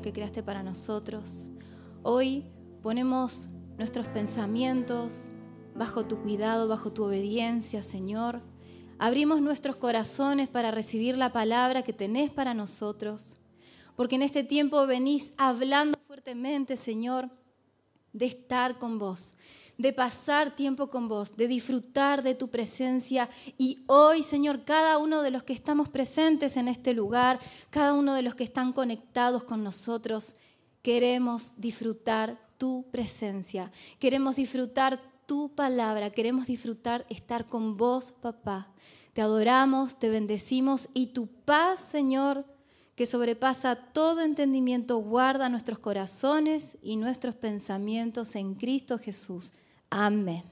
[0.00, 1.48] que creaste para nosotros.
[2.02, 2.44] Hoy
[2.82, 5.28] ponemos nuestros pensamientos
[5.74, 8.42] bajo tu cuidado, bajo tu obediencia, Señor.
[8.98, 13.40] Abrimos nuestros corazones para recibir la palabra que tenés para nosotros
[14.00, 17.28] porque en este tiempo venís hablando fuertemente, Señor,
[18.14, 19.34] de estar con vos,
[19.80, 23.28] de pasar tiempo con vos, de disfrutar de tu presencia.
[23.56, 28.14] Y hoy, Señor, cada uno de los que estamos presentes en este lugar, cada uno
[28.14, 30.36] de los que están conectados con nosotros,
[30.82, 38.68] queremos disfrutar tu presencia, queremos disfrutar tu palabra, queremos disfrutar estar con vos, papá.
[39.14, 42.44] Te adoramos, te bendecimos y tu paz, Señor,
[42.96, 49.54] que sobrepasa todo entendimiento, guarda nuestros corazones y nuestros pensamientos en Cristo Jesús.
[49.90, 50.44] Amén.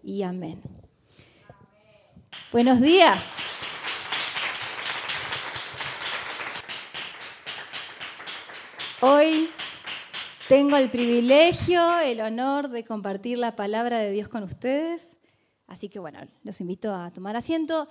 [0.00, 0.62] Y amén.
[2.52, 3.32] Buenos días.
[9.00, 9.50] Hoy
[10.48, 15.16] tengo el privilegio, el honor de compartir la palabra de Dios con ustedes.
[15.66, 17.88] Así que bueno, los invito a tomar asiento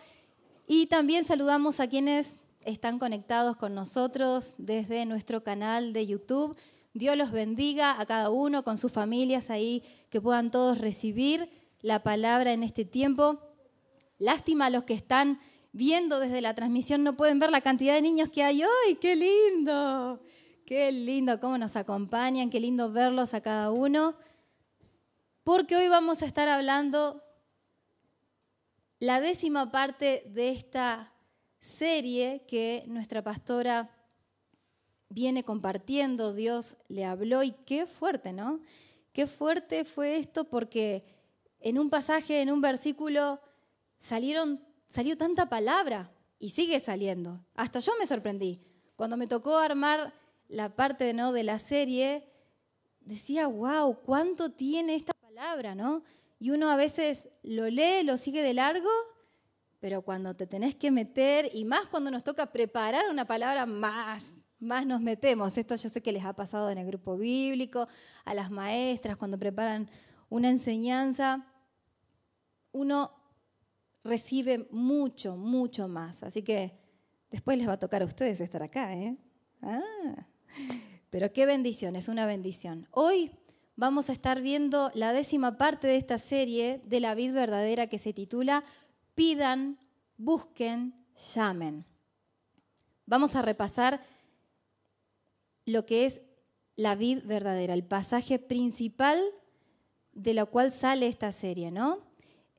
[0.66, 6.56] y también saludamos a quienes están conectados con nosotros desde nuestro canal de YouTube.
[6.94, 11.50] Dios los bendiga a cada uno con sus familias ahí, que puedan todos recibir
[11.82, 13.40] la palabra en este tiempo.
[14.18, 15.40] Lástima a los que están
[15.72, 18.96] viendo desde la transmisión, no pueden ver la cantidad de niños que hay hoy.
[19.00, 20.22] ¡Qué lindo!
[20.66, 24.16] Qué lindo cómo nos acompañan, qué lindo verlos a cada uno.
[25.44, 27.24] Porque hoy vamos a estar hablando
[29.00, 31.12] la décima parte de esta
[31.60, 33.90] serie que nuestra pastora
[35.10, 38.60] viene compartiendo, Dios le habló y qué fuerte, ¿no?
[39.12, 41.04] Qué fuerte fue esto porque
[41.60, 43.40] en un pasaje, en un versículo,
[43.98, 47.44] salieron, salió tanta palabra y sigue saliendo.
[47.56, 48.62] Hasta yo me sorprendí.
[48.96, 50.14] Cuando me tocó armar
[50.48, 51.32] la parte ¿no?
[51.32, 52.24] de la serie,
[53.02, 55.76] decía, wow, ¿cuánto tiene esta palabra?
[55.76, 56.04] ¿no?
[56.40, 58.90] Y uno a veces lo lee, lo sigue de largo
[59.80, 64.36] pero cuando te tenés que meter, y más cuando nos toca preparar una palabra, más,
[64.60, 65.58] más nos metemos.
[65.58, 67.88] Esto yo sé que les ha pasado en el grupo bíblico,
[68.26, 69.90] a las maestras, cuando preparan
[70.30, 71.46] una enseñanza,
[72.72, 73.12] uno
[74.04, 76.24] recibe mucho, mucho más.
[76.24, 76.78] Así que
[77.32, 78.96] después les va a tocar a ustedes estar acá.
[78.96, 79.18] ¿eh?
[79.62, 80.28] Ah,
[81.10, 82.88] pero qué bendición, es una bendición.
[82.92, 83.32] Hoy
[83.76, 87.98] vamos a estar viendo la décima parte de esta serie de la vid verdadera que
[87.98, 88.64] se titula
[89.16, 89.78] pidan,
[90.18, 90.96] busquen,
[91.34, 91.86] llamen.
[93.06, 94.00] Vamos a repasar
[95.70, 96.22] lo que es
[96.76, 99.22] la vid verdadera, el pasaje principal
[100.14, 102.00] de lo cual sale esta serie, ¿no?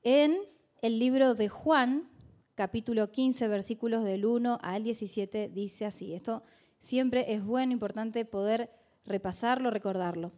[0.03, 0.39] En
[0.83, 2.09] el libro de Juan,
[2.55, 6.15] capítulo 15, versículos del 1 al 17, dice así.
[6.15, 6.43] Esto
[6.79, 8.71] siempre es bueno, importante poder
[9.05, 10.33] repasarlo, recordarlo.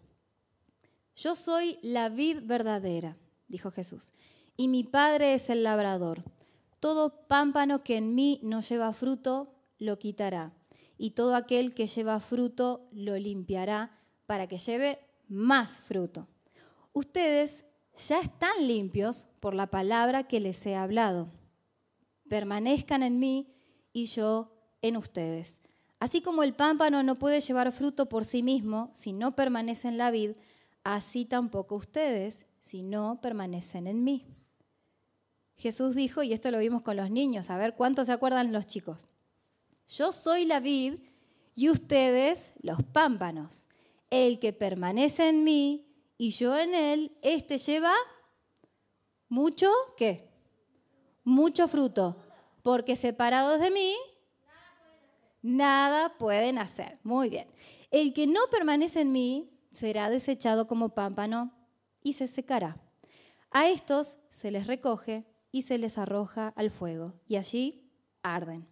[1.14, 3.16] Yo soy la vid verdadera,
[3.48, 4.14] dijo Jesús,
[4.56, 6.24] y mi Padre es el labrador.
[6.80, 10.52] Todo pámpano que en mí no lleva fruto, lo quitará,
[11.02, 13.90] y todo aquel que lleva fruto, lo limpiará,
[14.26, 16.28] para que lleve más fruto.
[16.92, 17.64] Ustedes
[17.96, 21.28] ya están limpios por la palabra que les he hablado.
[22.28, 23.52] Permanezcan en mí
[23.92, 25.62] y yo en ustedes.
[25.98, 29.98] Así como el pámpano no puede llevar fruto por sí mismo si no permanece en
[29.98, 30.36] la vid,
[30.84, 34.24] así tampoco ustedes si no permanecen en mí.
[35.56, 38.68] Jesús dijo, y esto lo vimos con los niños, a ver cuántos se acuerdan los
[38.68, 39.08] chicos.
[39.88, 40.98] Yo soy la vid
[41.54, 43.68] y ustedes los pámpanos.
[44.10, 45.86] El que permanece en mí
[46.18, 47.94] y yo en él, este lleva
[49.28, 50.30] mucho, ¿qué?
[51.24, 52.22] Mucho fruto.
[52.62, 53.96] Porque separados de mí,
[55.40, 56.98] nada pueden hacer.
[57.02, 57.48] Muy bien.
[57.90, 61.52] El que no permanece en mí será desechado como pámpano
[62.02, 62.80] y se secará.
[63.50, 67.92] A estos se les recoge y se les arroja al fuego, y allí
[68.22, 68.66] arden.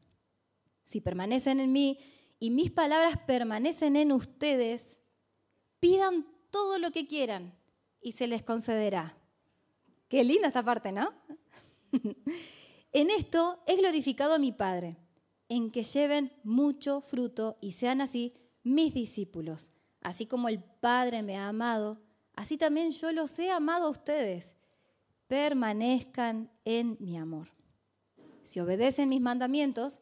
[0.90, 2.00] Si permanecen en mí
[2.40, 4.98] y mis palabras permanecen en ustedes,
[5.78, 7.56] pidan todo lo que quieran
[8.00, 9.16] y se les concederá.
[10.08, 11.14] Qué linda esta parte, ¿no?
[12.92, 14.96] en esto es glorificado mi Padre,
[15.48, 18.34] en que lleven mucho fruto y sean así
[18.64, 19.70] mis discípulos.
[20.00, 22.02] Así como el Padre me ha amado,
[22.34, 24.56] así también yo los he amado a ustedes
[25.28, 27.46] permanezcan en mi amor.
[28.42, 30.00] Si obedecen mis mandamientos,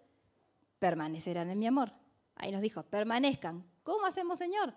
[0.78, 1.92] permanecerán en mi amor.
[2.34, 3.68] Ahí nos dijo, permanezcan.
[3.82, 4.74] ¿Cómo hacemos, Señor?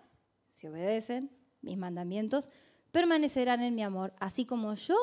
[0.52, 2.50] Si obedecen mis mandamientos,
[2.90, 4.96] permanecerán en mi amor, así como yo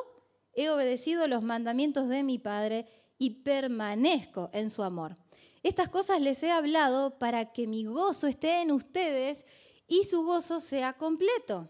[0.54, 2.88] he obedecido los mandamientos de mi Padre
[3.18, 5.16] y permanezco en su amor.
[5.64, 9.46] Estas cosas les he hablado para que mi gozo esté en ustedes
[9.88, 11.70] y su gozo sea completo.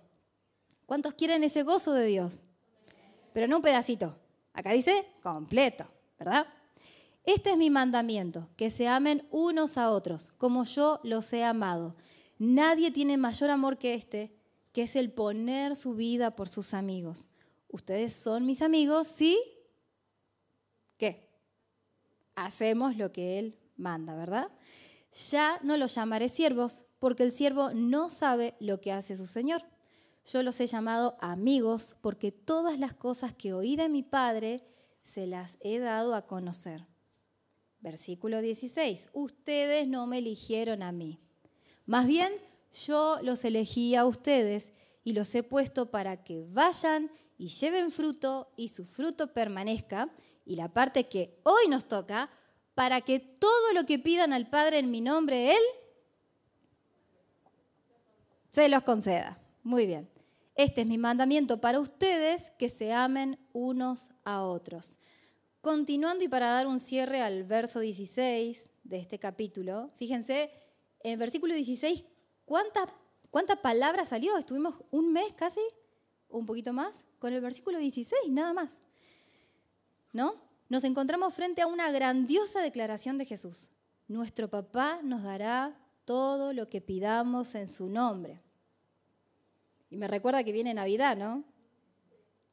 [0.85, 2.41] ¿Cuántos quieren ese gozo de Dios?
[3.33, 4.19] Pero no un pedacito.
[4.53, 5.87] Acá dice completo,
[6.17, 6.47] ¿verdad?
[7.31, 11.95] Este es mi mandamiento, que se amen unos a otros, como yo los he amado.
[12.39, 14.33] Nadie tiene mayor amor que este,
[14.71, 17.29] que es el poner su vida por sus amigos.
[17.67, 19.39] Ustedes son mis amigos, ¿sí?
[20.97, 21.29] ¿Qué?
[22.33, 24.47] Hacemos lo que Él manda, ¿verdad?
[25.29, 29.61] Ya no los llamaré siervos, porque el siervo no sabe lo que hace su Señor.
[30.25, 34.65] Yo los he llamado amigos, porque todas las cosas que oí de mi Padre
[35.03, 36.87] se las he dado a conocer.
[37.81, 39.09] Versículo 16.
[39.13, 41.19] Ustedes no me eligieron a mí.
[41.85, 42.31] Más bien,
[42.85, 44.73] yo los elegí a ustedes
[45.03, 50.13] y los he puesto para que vayan y lleven fruto y su fruto permanezca.
[50.45, 52.29] Y la parte que hoy nos toca,
[52.75, 55.61] para que todo lo que pidan al Padre en mi nombre, Él
[58.49, 59.39] se los conceda.
[59.63, 60.09] Muy bien.
[60.55, 64.99] Este es mi mandamiento para ustedes, que se amen unos a otros.
[65.61, 70.51] Continuando y para dar un cierre al verso 16 de este capítulo, fíjense,
[71.01, 72.05] en el versículo 16,
[72.45, 72.89] ¿cuántas
[73.29, 74.37] cuánta palabras salió?
[74.37, 75.61] Estuvimos un mes casi,
[76.29, 78.77] un poquito más, con el versículo 16, nada más.
[80.11, 80.49] ¿No?
[80.69, 83.71] nos encontramos frente a una grandiosa declaración de Jesús.
[84.07, 85.75] Nuestro papá nos dará
[86.05, 88.39] todo lo que pidamos en su nombre.
[89.89, 91.43] Y me recuerda que viene Navidad, ¿no?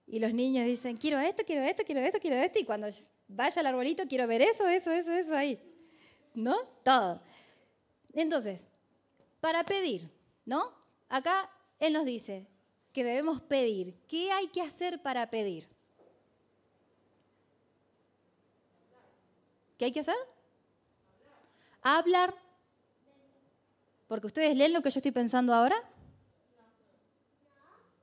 [0.07, 2.59] Y los niños dicen, quiero esto, quiero esto, quiero esto, quiero esto.
[2.61, 2.87] Y cuando
[3.29, 5.61] vaya al arbolito, quiero ver eso, eso, eso, eso ahí.
[6.35, 6.57] ¿No?
[6.85, 7.21] Todo.
[8.13, 8.69] Entonces,
[9.41, 10.09] para pedir,
[10.45, 10.73] ¿no?
[11.09, 11.51] Acá
[11.81, 12.47] Él nos dice
[12.93, 13.95] que debemos pedir.
[14.09, 15.69] ¿Qué hay que hacer para pedir?
[19.77, 20.17] ¿Qué hay que hacer?
[21.83, 22.35] Hablar.
[24.09, 25.77] Porque ustedes leen lo que yo estoy pensando ahora.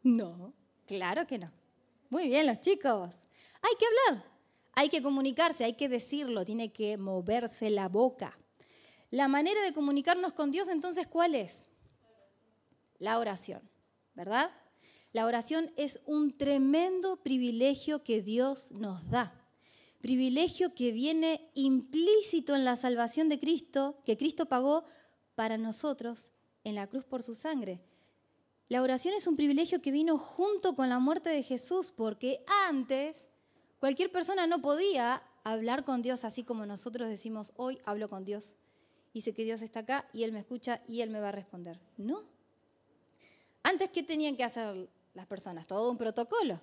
[0.04, 0.54] No,
[0.86, 1.63] claro que no.
[2.14, 3.10] Muy bien, los chicos.
[3.64, 4.24] Hay que hablar,
[4.74, 8.38] hay que comunicarse, hay que decirlo, tiene que moverse la boca.
[9.10, 11.66] La manera de comunicarnos con Dios entonces, ¿cuál es?
[13.00, 13.68] La oración,
[14.14, 14.52] ¿verdad?
[15.12, 19.34] La oración es un tremendo privilegio que Dios nos da
[20.02, 24.84] privilegio que viene implícito en la salvación de Cristo, que Cristo pagó
[25.34, 26.34] para nosotros
[26.64, 27.82] en la cruz por su sangre.
[28.74, 33.28] La oración es un privilegio que vino junto con la muerte de Jesús, porque antes
[33.78, 38.56] cualquier persona no podía hablar con Dios así como nosotros decimos, hoy hablo con Dios.
[39.14, 41.32] Y sé que Dios está acá y Él me escucha y Él me va a
[41.32, 41.80] responder.
[41.98, 42.24] No.
[43.62, 45.68] Antes, ¿qué tenían que hacer las personas?
[45.68, 46.60] Todo un protocolo.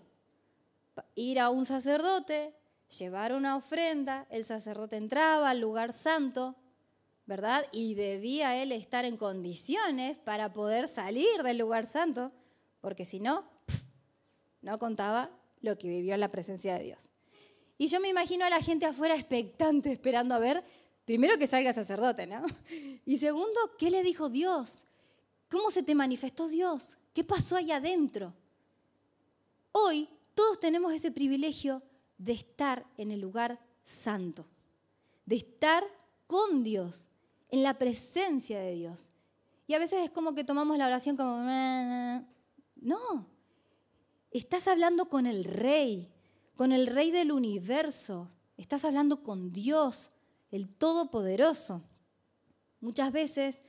[1.15, 2.57] Ir a un sacerdote,
[2.99, 6.57] llevar una ofrenda, el sacerdote entraba al lugar santo,
[7.31, 7.65] ¿verdad?
[7.71, 12.33] Y debía él estar en condiciones para poder salir del lugar santo,
[12.81, 13.49] porque si no,
[14.63, 17.09] no contaba lo que vivió en la presencia de Dios.
[17.79, 20.65] Y yo me imagino a la gente afuera expectante, esperando a ver,
[21.05, 22.43] primero que salga sacerdote, ¿no?
[23.07, 24.87] Y segundo, ¿qué le dijo Dios?
[25.49, 26.99] ¿Cómo se te manifestó Dios?
[27.15, 28.35] ¿Qué pasó ahí adentro?
[29.71, 31.81] Hoy todos tenemos ese privilegio
[32.19, 34.49] de estar en el lugar santo,
[35.27, 35.85] de estar
[36.27, 37.10] con Dios,
[37.51, 39.11] en la presencia de Dios.
[39.67, 41.43] Y a veces es como que tomamos la oración como,
[42.77, 43.27] no,
[44.31, 46.13] estás hablando con el rey,
[46.57, 50.11] con el rey del universo, estás hablando con Dios,
[50.51, 51.83] el Todopoderoso.
[52.81, 53.63] Muchas veces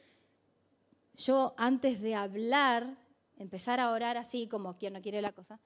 [1.13, 2.97] yo antes de hablar,
[3.37, 5.59] empezar a orar así como quien no quiere la cosa,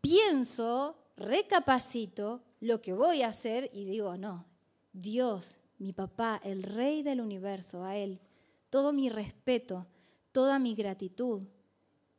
[0.00, 4.46] pienso recapacito lo que voy a hacer y digo, no,
[4.92, 8.20] Dios, mi papá, el rey del universo, a Él,
[8.70, 9.86] todo mi respeto,
[10.32, 11.42] toda mi gratitud,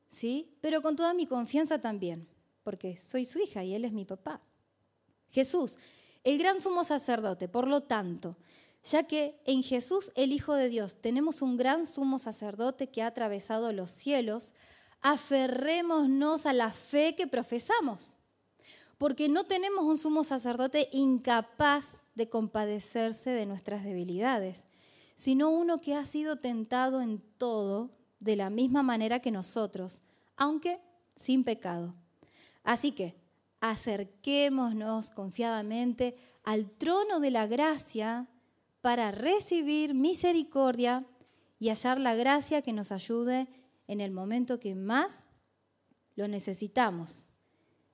[0.07, 0.57] ¿sí?
[0.61, 2.27] Pero con toda mi confianza también,
[2.63, 4.41] porque soy su hija y Él es mi papá.
[5.29, 5.79] Jesús,
[6.23, 8.37] el gran sumo sacerdote, por lo tanto,
[8.83, 13.07] ya que en Jesús, el Hijo de Dios, tenemos un gran sumo sacerdote que ha
[13.07, 14.53] atravesado los cielos,
[15.01, 18.13] aferrémonos a la fe que profesamos
[18.97, 24.65] porque no tenemos un sumo sacerdote incapaz de compadecerse de nuestras debilidades,
[25.15, 30.03] sino uno que ha sido tentado en todo de la misma manera que nosotros,
[30.35, 30.79] aunque
[31.15, 31.93] sin pecado.
[32.63, 33.15] Así que
[33.61, 38.27] acerquémonos confiadamente al trono de la gracia
[38.81, 41.05] para recibir misericordia
[41.59, 43.47] y hallar la gracia que nos ayude
[43.87, 45.23] en el momento que más
[46.15, 47.27] lo necesitamos.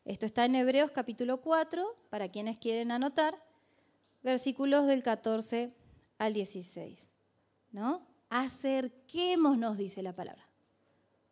[0.06, 3.42] Esto está en Hebreos capítulo 4, para quienes quieren anotar,
[4.22, 5.74] versículos del 14
[6.18, 7.10] al 16.
[7.72, 8.06] ¿No?
[8.30, 10.46] Acerquémonos, dice la palabra.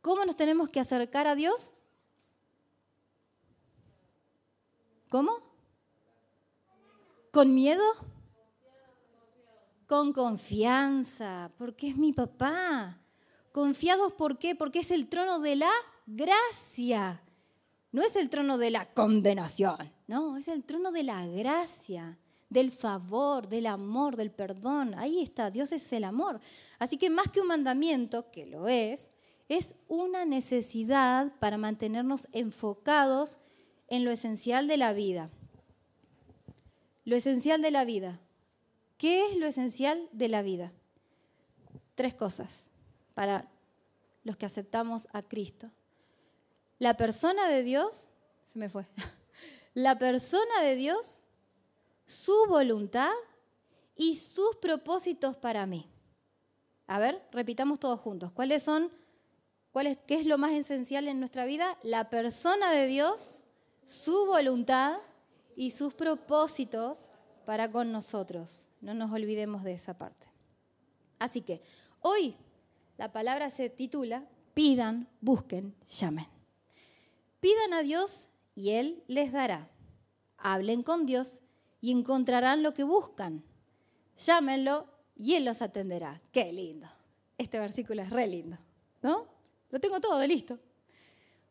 [0.01, 1.73] ¿Cómo nos tenemos que acercar a Dios?
[5.09, 5.33] ¿Cómo?
[7.31, 7.83] ¿Con miedo?
[9.85, 13.01] Con confianza, porque es mi papá.
[13.51, 14.55] Confiados, ¿por qué?
[14.55, 15.71] Porque es el trono de la
[16.07, 17.21] gracia.
[17.91, 22.17] No es el trono de la condenación, no, es el trono de la gracia,
[22.49, 24.93] del favor, del amor, del perdón.
[24.97, 26.39] Ahí está, Dios es el amor.
[26.79, 29.11] Así que más que un mandamiento, que lo es,
[29.47, 33.37] es una necesidad para mantenernos enfocados
[33.87, 35.29] en lo esencial de la vida.
[37.03, 38.19] Lo esencial de la vida.
[38.97, 40.71] ¿Qué es lo esencial de la vida?
[41.95, 42.65] Tres cosas
[43.13, 43.49] para
[44.23, 45.71] los que aceptamos a Cristo.
[46.81, 48.07] La persona de Dios,
[48.43, 48.87] se me fue,
[49.75, 51.21] la persona de Dios,
[52.07, 53.11] su voluntad
[53.95, 55.87] y sus propósitos para mí.
[56.87, 58.31] A ver, repitamos todos juntos.
[58.31, 58.91] ¿Cuáles son,
[60.07, 61.77] qué es lo más esencial en nuestra vida?
[61.83, 63.43] La persona de Dios,
[63.85, 64.97] su voluntad
[65.55, 67.11] y sus propósitos
[67.45, 68.65] para con nosotros.
[68.81, 70.25] No nos olvidemos de esa parte.
[71.19, 71.61] Así que
[71.99, 72.35] hoy
[72.97, 76.40] la palabra se titula Pidan, busquen, llamen.
[77.41, 79.69] Pidan a Dios y Él les dará.
[80.37, 81.41] Hablen con Dios
[81.81, 83.43] y encontrarán lo que buscan.
[84.17, 86.21] Llámenlo y Él los atenderá.
[86.31, 86.87] Qué lindo.
[87.37, 88.57] Este versículo es re lindo,
[89.01, 89.27] ¿no?
[89.71, 90.59] Lo tengo todo listo.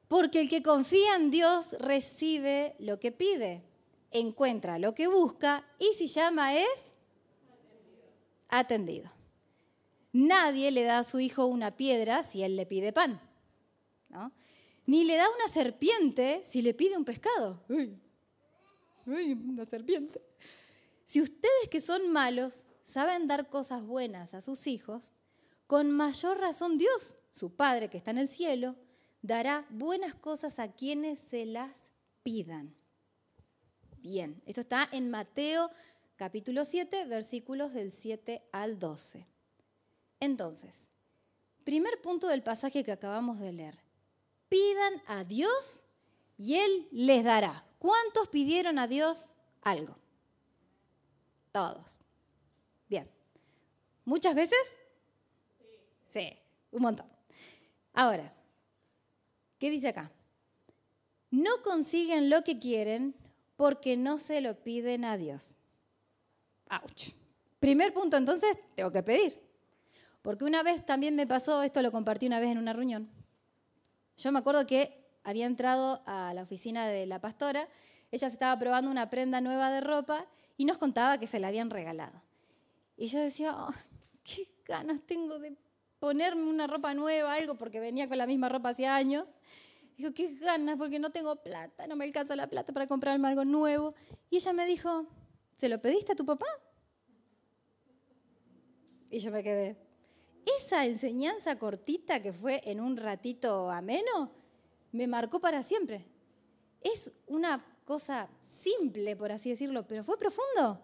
[0.06, 3.64] Porque el que confía en Dios recibe lo que pide,
[4.12, 6.94] encuentra lo que busca y si llama es
[8.48, 9.10] atendido.
[10.12, 13.20] Nadie le da a su hijo una piedra si él le pide pan.
[14.08, 14.32] ¿no?
[14.90, 17.62] Ni le da una serpiente si le pide un pescado.
[17.68, 17.96] Uy,
[19.06, 20.20] uy, una serpiente.
[21.04, 25.14] Si ustedes que son malos saben dar cosas buenas a sus hijos,
[25.68, 28.74] con mayor razón Dios, su Padre que está en el cielo,
[29.22, 31.92] dará buenas cosas a quienes se las
[32.24, 32.74] pidan.
[33.98, 35.70] Bien, esto está en Mateo
[36.16, 39.24] capítulo 7, versículos del 7 al 12.
[40.18, 40.88] Entonces,
[41.62, 43.79] primer punto del pasaje que acabamos de leer
[44.50, 45.84] pidan a Dios
[46.36, 47.64] y Él les dará.
[47.78, 49.96] ¿Cuántos pidieron a Dios algo?
[51.52, 51.98] Todos.
[52.88, 53.10] Bien.
[54.04, 54.58] ¿Muchas veces?
[56.10, 56.36] Sí,
[56.72, 57.06] un montón.
[57.94, 58.34] Ahora,
[59.58, 60.12] ¿qué dice acá?
[61.30, 63.14] No consiguen lo que quieren
[63.56, 65.56] porque no se lo piden a Dios.
[66.68, 67.14] ¡Auch!
[67.60, 69.40] Primer punto, entonces, tengo que pedir.
[70.22, 73.10] Porque una vez también me pasó, esto lo compartí una vez en una reunión,
[74.20, 77.66] yo me acuerdo que había entrado a la oficina de la pastora,
[78.10, 81.48] ella se estaba probando una prenda nueva de ropa y nos contaba que se la
[81.48, 82.22] habían regalado.
[82.96, 83.56] Y yo decía,
[84.22, 85.56] qué ganas tengo de
[85.98, 89.34] ponerme una ropa nueva, algo, porque venía con la misma ropa hacía años.
[89.96, 93.46] Digo, qué ganas, porque no tengo plata, no me alcanza la plata para comprarme algo
[93.46, 93.94] nuevo.
[94.28, 95.06] Y ella me dijo,
[95.56, 96.46] ¿se lo pediste a tu papá?
[99.10, 99.76] Y yo me quedé,
[100.44, 104.32] esa enseñanza cortita que fue en un ratito ameno,
[104.92, 106.06] me marcó para siempre.
[106.82, 110.80] Es una cosa simple, por así decirlo, pero fue profundo.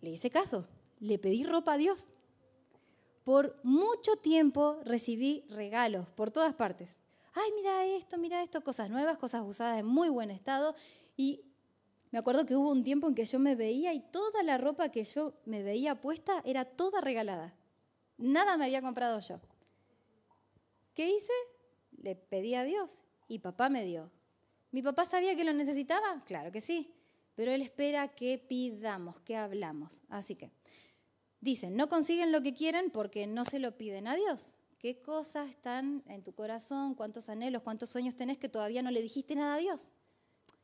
[0.00, 0.66] Le hice caso,
[1.00, 2.06] le pedí ropa a Dios.
[3.24, 6.98] Por mucho tiempo recibí regalos por todas partes.
[7.34, 10.74] Ay, mira esto, mira esto, cosas nuevas, cosas usadas en muy buen estado.
[11.16, 11.44] Y
[12.10, 14.90] me acuerdo que hubo un tiempo en que yo me veía y toda la ropa
[14.90, 17.54] que yo me veía puesta era toda regalada.
[18.16, 19.40] Nada me había comprado yo.
[20.94, 21.32] ¿Qué hice?
[21.96, 24.10] Le pedí a Dios y papá me dio.
[24.70, 26.22] ¿Mi papá sabía que lo necesitaba?
[26.24, 26.94] Claro que sí,
[27.34, 30.02] pero él espera que pidamos, que hablamos.
[30.08, 30.52] Así que,
[31.40, 34.54] dicen, no consiguen lo que quieren porque no se lo piden a Dios.
[34.78, 36.94] ¿Qué cosas están en tu corazón?
[36.94, 39.92] ¿Cuántos anhelos, cuántos sueños tenés que todavía no le dijiste nada a Dios?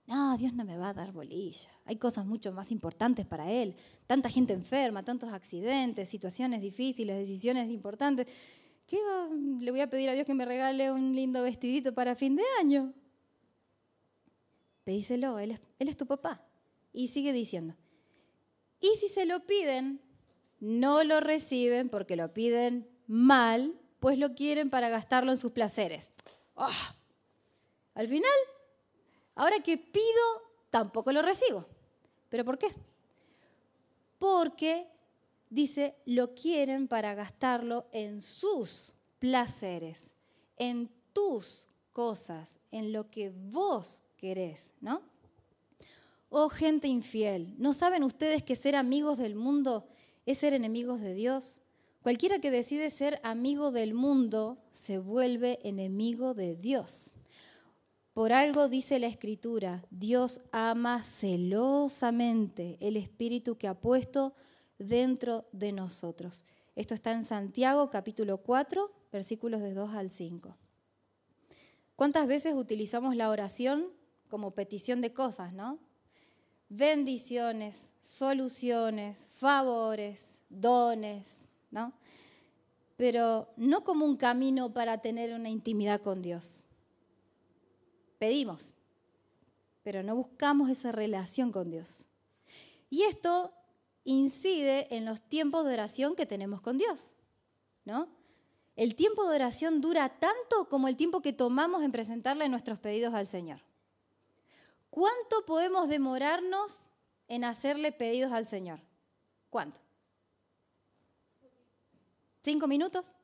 [0.08, 1.68] No, Dios no me va a dar bolilla.
[1.84, 3.76] Hay cosas mucho más importantes para Él.
[4.06, 8.26] Tanta gente enferma, tantos accidentes, situaciones difíciles, decisiones importantes.
[8.86, 8.98] ¿Qué
[9.60, 12.42] le voy a pedir a Dios que me regale un lindo vestidito para fin de
[12.58, 12.94] año?
[14.84, 16.42] Pedíselo, él es, tu papá.
[16.90, 17.76] Y sigue diciendo,
[18.80, 20.00] y si se lo piden,
[20.58, 26.12] no lo reciben porque lo piden mal, pues lo quieren para gastarlo en sus placeres.
[26.56, 26.94] ¡Ah!
[27.92, 28.32] Al final
[29.38, 31.64] Ahora que pido, tampoco lo recibo.
[32.28, 32.66] ¿Pero por qué?
[34.18, 34.88] Porque,
[35.48, 40.16] dice, lo quieren para gastarlo en sus placeres,
[40.56, 45.02] en tus cosas, en lo que vos querés, ¿no?
[46.30, 49.86] Oh gente infiel, ¿no saben ustedes que ser amigos del mundo
[50.26, 51.60] es ser enemigos de Dios?
[52.02, 57.12] Cualquiera que decide ser amigo del mundo se vuelve enemigo de Dios.
[58.18, 64.34] Por algo dice la escritura, Dios ama celosamente el espíritu que ha puesto
[64.76, 66.44] dentro de nosotros.
[66.74, 70.56] Esto está en Santiago capítulo 4, versículos de 2 al 5.
[71.94, 73.86] ¿Cuántas veces utilizamos la oración
[74.28, 75.78] como petición de cosas, no?
[76.68, 81.92] Bendiciones, soluciones, favores, dones, ¿no?
[82.96, 86.64] Pero no como un camino para tener una intimidad con Dios
[88.18, 88.70] pedimos,
[89.82, 92.06] pero no buscamos esa relación con Dios.
[92.90, 93.52] Y esto
[94.04, 97.12] incide en los tiempos de oración que tenemos con Dios,
[97.84, 98.08] ¿no?
[98.76, 103.12] El tiempo de oración dura tanto como el tiempo que tomamos en presentarle nuestros pedidos
[103.12, 103.60] al Señor.
[104.90, 106.88] ¿Cuánto podemos demorarnos
[107.26, 108.80] en hacerle pedidos al Señor?
[109.50, 109.80] ¿Cuánto?
[112.42, 113.14] ¿Cinco minutos?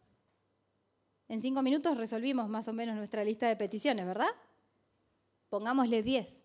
[1.28, 4.28] En cinco minutos resolvimos más o menos nuestra lista de peticiones, ¿verdad?
[5.54, 6.42] Pongámosle 10.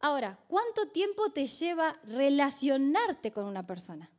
[0.00, 4.10] Ahora, ¿cuánto tiempo te lleva relacionarte con una persona?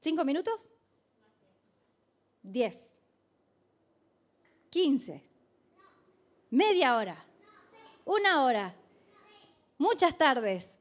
[0.00, 0.68] ¿Cinco minutos?
[2.42, 2.90] Diez.
[4.68, 5.22] Quince.
[6.50, 7.24] Media hora.
[8.04, 8.74] Una hora.
[9.78, 10.76] Muchas tardes.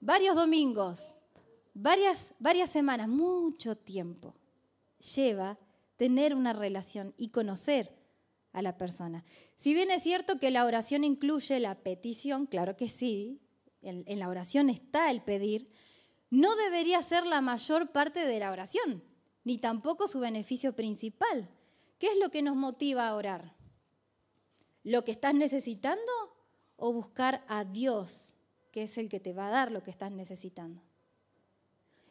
[0.00, 1.14] Varios domingos.
[1.72, 3.08] Varias, varias semanas.
[3.08, 4.34] Mucho tiempo
[5.14, 5.58] lleva
[5.96, 7.96] tener una relación y conocer
[8.52, 9.24] a la persona.
[9.58, 13.40] Si bien es cierto que la oración incluye la petición, claro que sí,
[13.82, 15.68] en, la oración está el pedir,
[16.30, 19.02] no debería ser la mayor parte de la oración,
[19.42, 21.50] ni tampoco su beneficio principal.
[21.98, 23.56] ¿Qué es lo que nos motiva a orar?
[24.84, 26.12] ¿Lo que estás necesitando
[26.76, 28.34] o buscar a Dios,
[28.70, 30.80] que es el que te va a dar lo que estás necesitando?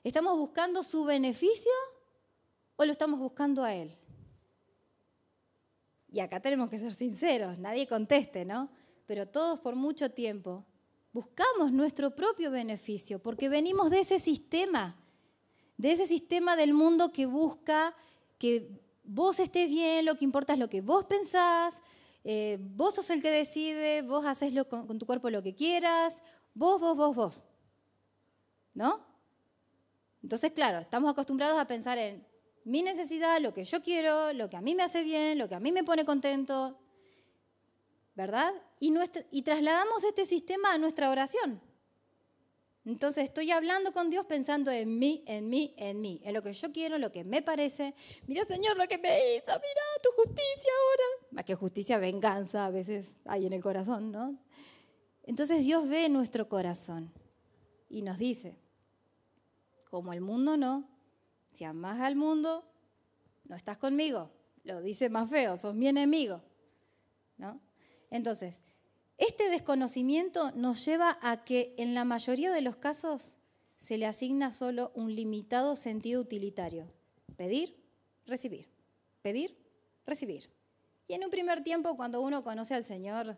[0.04, 1.72] ¿Estamos buscando su beneficio
[2.76, 3.98] o lo estamos buscando a Él?
[6.18, 8.72] Y acá tenemos que ser sinceros, nadie conteste, ¿no?
[9.06, 10.66] Pero todos por mucho tiempo
[11.14, 14.96] buscamos nuestro propio beneficio, porque venimos de ese sistema,
[15.78, 17.96] de ese sistema del mundo que busca
[18.40, 21.84] que vos estés bien, lo que importa es lo que vos pensás,
[22.24, 26.24] eh, vos sos el que decide, vos haces con, con tu cuerpo lo que quieras,
[26.56, 27.46] vos, vos, vos, vos.
[28.74, 29.06] ¿No?
[30.24, 32.27] Entonces, claro, estamos acostumbrados a pensar en
[32.68, 35.56] mi necesidad, lo que yo quiero, lo que a mí me hace bien, lo que
[35.56, 36.78] a mí me pone contento,
[38.14, 38.54] ¿verdad?
[38.82, 41.62] Y, trasladamos este sistema a nuestra oración.
[42.84, 46.52] Entonces estoy hablando con Dios pensando en mí, en mí, en mí, en lo que
[46.52, 47.96] yo quiero, lo que me parece.
[48.28, 51.28] Mira, Señor, lo que me hizo, mira tu justicia ahora.
[51.32, 54.38] Más que justicia, venganza a veces hay en el corazón, ¿no?
[55.24, 57.14] Entonces Dios ve nuestro corazón
[57.88, 58.58] y nos dice,
[59.90, 60.97] como el mundo no,
[61.58, 62.64] si amas al mundo,
[63.46, 64.30] no estás conmigo.
[64.64, 66.44] Lo dice más feo, sos mi enemigo.
[67.38, 67.60] ¿No?
[68.12, 68.62] Entonces,
[69.18, 73.38] este desconocimiento nos lleva a que en la mayoría de los casos
[73.78, 76.94] se le asigna solo un limitado sentido utilitario.
[77.38, 77.76] Pedir,
[78.28, 78.70] recibir.
[79.24, 79.58] Pedir,
[80.06, 80.52] recibir.
[81.08, 83.36] Y en un primer tiempo, cuando uno conoce al Señor,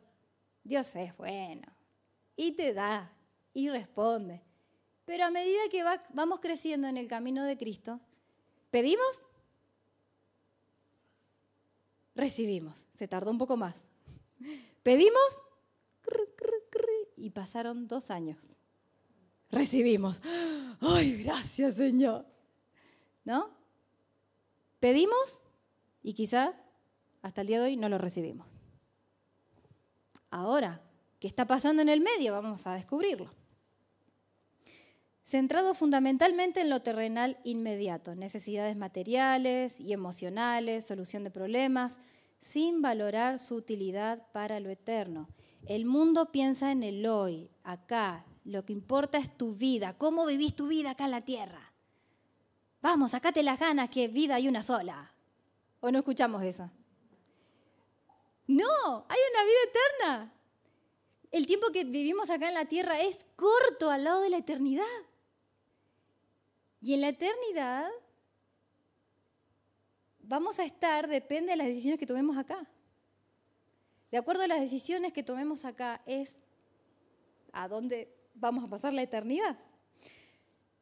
[0.66, 1.72] Dios es bueno
[2.36, 3.14] y te da
[3.54, 4.44] y responde.
[5.06, 8.02] Pero a medida que vamos creciendo en el camino de Cristo,
[8.72, 9.24] ¿Pedimos?
[12.16, 12.86] Recibimos.
[12.94, 13.86] Se tardó un poco más.
[14.84, 15.44] ¿Pedimos?
[17.18, 18.38] Y pasaron dos años.
[19.52, 20.22] Recibimos.
[20.82, 22.26] ¡Ay, gracias Señor!
[23.26, 23.50] ¿No?
[24.80, 25.42] Pedimos
[26.02, 26.54] y quizá
[27.22, 28.48] hasta el día de hoy no lo recibimos.
[30.32, 30.82] Ahora,
[31.20, 32.34] ¿qué está pasando en el medio?
[32.34, 33.39] Vamos a descubrirlo
[35.30, 42.00] centrado fundamentalmente en lo terrenal inmediato, necesidades materiales y emocionales, solución de problemas,
[42.40, 45.30] sin valorar su utilidad para lo eterno.
[45.68, 48.26] El mundo piensa en el hoy, acá.
[48.44, 51.74] Lo que importa es tu vida, cómo vivís tu vida acá en la tierra.
[52.82, 55.14] Vamos, sacate las ganas que vida hay una sola.
[55.80, 56.72] ¿O no escuchamos eso?
[58.48, 60.34] No, hay una vida eterna.
[61.32, 64.86] El tiempo que vivimos acá en la tierra es corto al lado de la eternidad.
[66.82, 67.90] Y en la eternidad
[70.20, 72.68] vamos a estar, depende de las decisiones que tomemos acá.
[74.12, 76.44] De acuerdo a las decisiones que tomemos acá es
[77.52, 79.58] a dónde vamos a pasar la eternidad.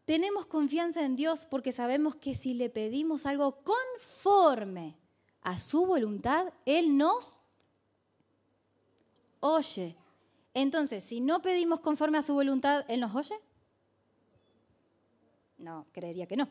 [0.06, 4.98] tenemos confianza en Dios porque sabemos que si le pedimos algo conforme
[5.42, 7.42] a su voluntad, Él nos
[9.42, 9.98] oye.
[10.54, 13.36] Entonces, si no pedimos conforme a su voluntad, ¿Él nos oye?
[15.58, 16.48] No, creería que no.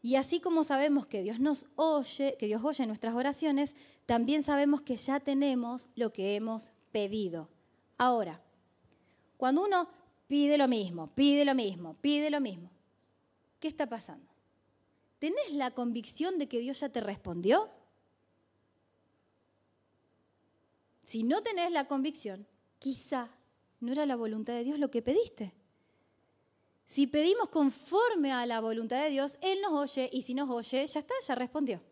[0.00, 3.74] Y así como sabemos que Dios nos oye, que Dios oye nuestras oraciones,
[4.06, 7.48] también sabemos que ya tenemos lo que hemos pedido.
[7.96, 8.40] Ahora,
[9.36, 9.88] cuando uno
[10.28, 12.70] pide lo mismo, pide lo mismo, pide lo mismo,
[13.60, 14.28] ¿qué está pasando?
[15.18, 17.68] ¿Tenés la convicción de que Dios ya te respondió?
[21.02, 22.46] Si no tenés la convicción,
[22.78, 23.30] quizá
[23.80, 25.54] no era la voluntad de Dios lo que pediste.
[26.88, 30.86] Si pedimos conforme a la voluntad de Dios, Él nos oye y si nos oye,
[30.86, 31.82] ya está, ya respondió.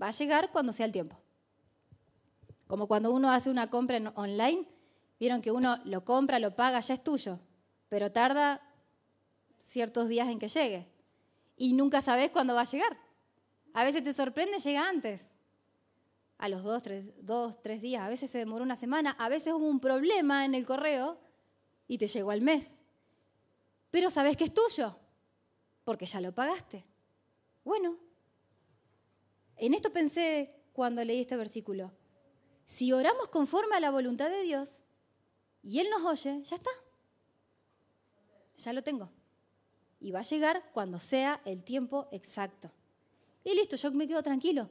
[0.00, 1.20] Va a llegar cuando sea el tiempo.
[2.66, 4.66] Como cuando uno hace una compra online,
[5.20, 7.38] vieron que uno lo compra, lo paga, ya es tuyo,
[7.90, 8.62] pero tarda
[9.58, 10.88] ciertos días en que llegue.
[11.58, 12.96] Y nunca sabes cuándo va a llegar.
[13.74, 15.26] A veces te sorprende, llega antes.
[16.38, 18.02] A los dos tres, dos, tres días.
[18.02, 19.14] A veces se demoró una semana.
[19.18, 21.18] A veces hubo un problema en el correo
[21.86, 22.80] y te llegó al mes.
[23.94, 24.92] Pero sabes que es tuyo,
[25.84, 26.84] porque ya lo pagaste.
[27.62, 27.96] Bueno,
[29.56, 31.92] en esto pensé cuando leí este versículo.
[32.66, 34.80] Si oramos conforme a la voluntad de Dios
[35.62, 36.70] y Él nos oye, ya está.
[38.56, 39.12] Ya lo tengo
[40.00, 42.72] y va a llegar cuando sea el tiempo exacto.
[43.44, 44.70] Y listo, yo me quedo tranquilo.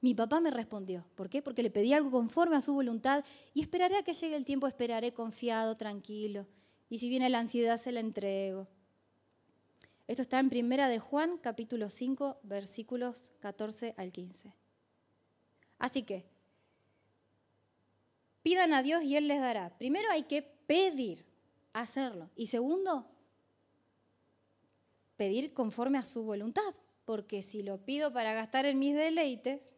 [0.00, 1.04] Mi papá me respondió.
[1.14, 1.42] ¿Por qué?
[1.42, 4.66] Porque le pedí algo conforme a su voluntad y esperaré a que llegue el tiempo,
[4.66, 6.46] esperaré confiado, tranquilo.
[6.92, 8.68] Y si viene la ansiedad, se la entrego.
[10.08, 14.52] Esto está en Primera de Juan, capítulo 5, versículos 14 al 15.
[15.78, 16.26] Así que,
[18.42, 19.70] pidan a Dios y Él les dará.
[19.78, 21.24] Primero hay que pedir,
[21.72, 22.28] hacerlo.
[22.36, 23.08] Y segundo,
[25.16, 26.74] pedir conforme a su voluntad,
[27.06, 29.76] porque si lo pido para gastar en mis deleites,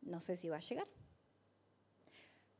[0.00, 0.88] no sé si va a llegar.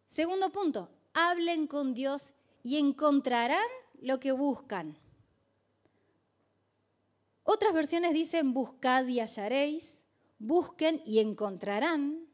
[0.06, 3.66] Segundo punto, hablen con Dios y encontrarán
[4.00, 4.98] lo que buscan.
[7.44, 10.04] Otras versiones dicen buscad y hallaréis,
[10.38, 12.26] busquen y encontrarán.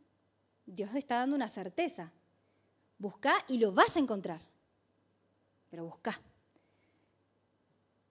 [0.66, 2.12] Dios está dando una certeza.
[2.98, 4.40] Busca y lo vas a encontrar.
[5.68, 6.20] Pero busca.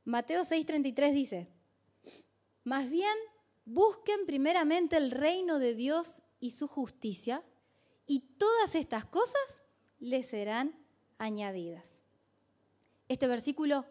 [0.03, 1.47] Mateo 6:33 dice,
[2.63, 3.15] más bien
[3.65, 7.43] busquen primeramente el reino de Dios y su justicia,
[8.07, 9.61] y todas estas cosas
[9.99, 10.75] les serán
[11.17, 12.01] añadidas.
[13.07, 13.85] Este versículo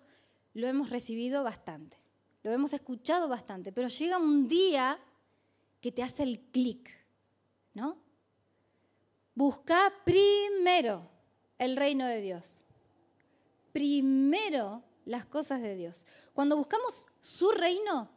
[0.55, 1.99] lo hemos recibido bastante,
[2.43, 4.99] lo hemos escuchado bastante, pero llega un día
[5.81, 6.91] que te hace el clic,
[7.75, 7.99] ¿no?
[9.35, 11.09] Busca primero
[11.59, 12.65] el reino de Dios.
[13.73, 16.07] Primero las cosas de Dios.
[16.33, 18.11] Cuando buscamos su reino,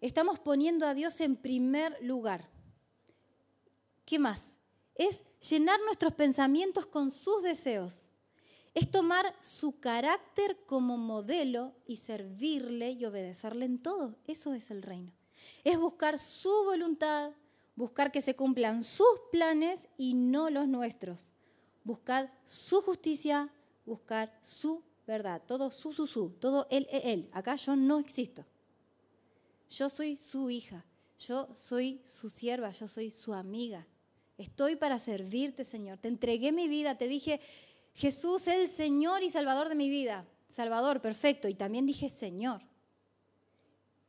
[0.00, 2.50] estamos poniendo a Dios en primer lugar.
[4.04, 4.55] ¿Qué más?
[4.98, 8.06] Es llenar nuestros pensamientos con sus deseos.
[8.74, 14.16] Es tomar su carácter como modelo y servirle y obedecerle en todo.
[14.26, 15.12] Eso es el reino.
[15.64, 17.32] Es buscar su voluntad,
[17.74, 21.32] buscar que se cumplan sus planes y no los nuestros.
[21.84, 23.50] Buscar su justicia,
[23.84, 27.30] buscar su verdad, todo su, su, su, todo él, él, él.
[27.32, 28.44] Acá yo no existo.
[29.70, 30.84] Yo soy su hija,
[31.18, 33.86] yo soy su sierva, yo soy su amiga.
[34.38, 35.98] Estoy para servirte, Señor.
[35.98, 37.40] Te entregué mi vida, te dije,
[37.94, 40.26] Jesús es el Señor y Salvador de mi vida.
[40.48, 41.48] Salvador, perfecto.
[41.48, 42.62] Y también dije Señor.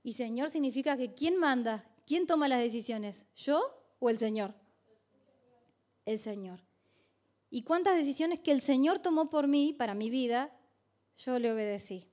[0.03, 1.83] Y Señor significa que ¿quién manda?
[2.05, 3.25] ¿Quién toma las decisiones?
[3.35, 3.61] ¿Yo
[3.99, 4.53] o el Señor?
[6.05, 6.61] El Señor.
[7.49, 10.51] ¿Y cuántas decisiones que el Señor tomó por mí, para mi vida,
[11.17, 12.07] yo le obedecí.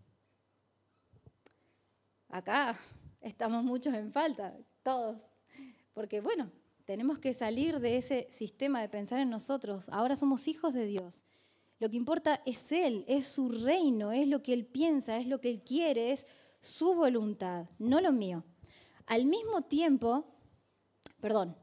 [2.29, 2.79] Acá
[3.21, 5.23] estamos muchos en falta, todos,
[5.93, 6.51] porque bueno,
[6.85, 9.85] tenemos que salir de ese sistema de pensar en nosotros.
[9.89, 11.25] Ahora somos hijos de Dios.
[11.79, 15.41] Lo que importa es Él, es su reino, es lo que Él piensa, es lo
[15.41, 16.27] que Él quiere, es
[16.61, 18.45] su voluntad, no lo mío.
[19.07, 20.25] Al mismo tiempo,
[21.21, 21.57] perdón,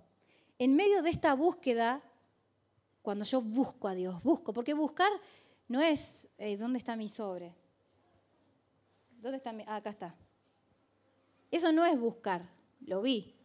[0.59, 2.03] en medio de esta búsqueda,
[3.01, 5.09] cuando yo busco a Dios, busco, porque buscar
[5.67, 7.55] no es, eh, ¿dónde está mi sobre?
[9.21, 9.63] ¿Dónde está mi?
[9.67, 10.15] Ah, acá está.
[11.49, 12.47] Eso no es buscar,
[12.81, 13.40] lo vi.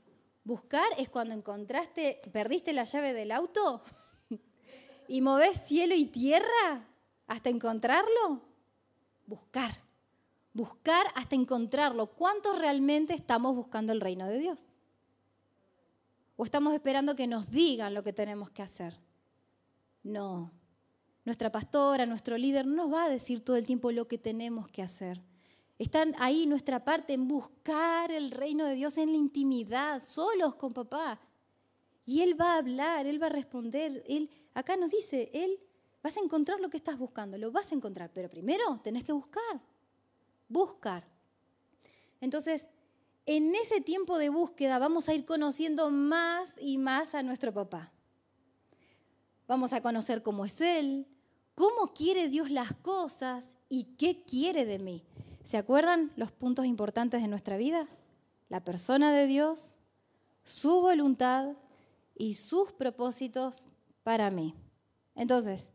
[0.47, 3.83] Buscar es cuando encontraste, perdiste la llave del auto
[5.09, 6.87] y movés cielo y tierra
[7.27, 8.43] hasta encontrarlo.
[9.27, 9.83] Buscar.
[10.53, 12.07] Buscar hasta encontrarlo.
[12.13, 14.67] ¿Cuántos realmente estamos buscando el reino de Dios?
[16.37, 18.97] ¿O estamos esperando que nos digan lo que tenemos que hacer?
[20.05, 20.53] No,
[21.25, 24.69] nuestra pastora, nuestro líder, no nos va a decir todo el tiempo lo que tenemos
[24.69, 25.21] que hacer.
[25.79, 30.73] Están ahí nuestra parte en buscar el reino de Dios en la intimidad, solos con
[30.73, 31.21] papá.
[32.07, 34.03] Y Él va a hablar, Él va a responder.
[34.07, 35.61] Él, acá nos dice, Él
[36.03, 39.13] vas a encontrar lo que estás buscando, lo vas a encontrar, pero primero tenés que
[39.13, 39.61] buscar,
[40.49, 41.05] buscar.
[42.21, 42.69] Entonces,
[43.27, 47.93] en ese tiempo de búsqueda vamos a ir conociendo más y más a nuestro papá.
[49.47, 51.07] Vamos a conocer cómo es Él,
[51.55, 55.05] cómo quiere Dios las cosas y qué quiere de mí.
[55.47, 57.87] ¿Se acuerdan los puntos importantes de nuestra vida?
[58.49, 59.77] La persona de Dios,
[60.43, 61.53] su voluntad
[62.17, 63.65] y sus propósitos
[64.03, 64.57] para mí.
[65.15, 65.71] Entonces,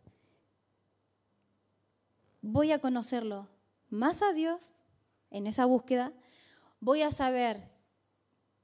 [2.41, 3.47] voy a conocerlo
[3.89, 4.75] más a Dios
[5.29, 6.11] en esa búsqueda,
[6.81, 7.71] voy a saber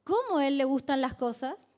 [0.03, 1.69] cómo a Él le gustan las cosas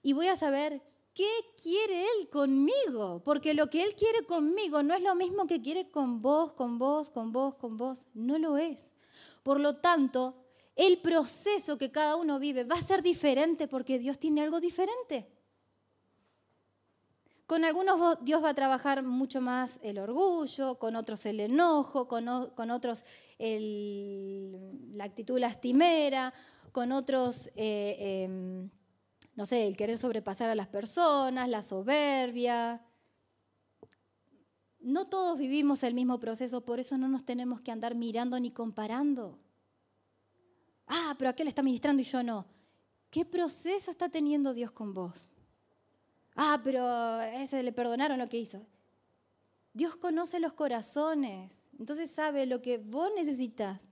[0.00, 0.80] y voy a saber
[1.16, 1.28] qué
[1.60, 5.90] quiere Él conmigo, porque lo que Él quiere conmigo no es lo mismo que quiere
[5.90, 8.92] con vos, con vos, con vos, con vos, no lo es.
[9.42, 10.36] Por lo tanto,
[10.76, 15.26] el proceso que cada uno vive va a ser diferente porque Dios tiene algo diferente.
[17.46, 22.28] Con algunos Dios va a trabajar mucho más el orgullo, con otros el enojo, con,
[22.28, 23.04] otros
[23.38, 26.34] la actitud lastimera,
[26.72, 28.68] con otros, eh, em,
[29.36, 32.82] no sé, el querer sobrepasar a las personas, la soberbia.
[34.80, 38.50] No todos vivimos el mismo proceso, por eso no nos tenemos que andar mirando ni
[38.50, 39.38] comparando.
[40.86, 42.46] Ah, pero aquel está ministrando y yo no.
[43.10, 45.32] ¿Qué proceso está teniendo Dios con vos?
[46.34, 48.66] Ah, pero ese le perdonaron lo que hizo.
[49.74, 53.82] Dios conoce los corazones, entonces sabe lo que vos necesitas.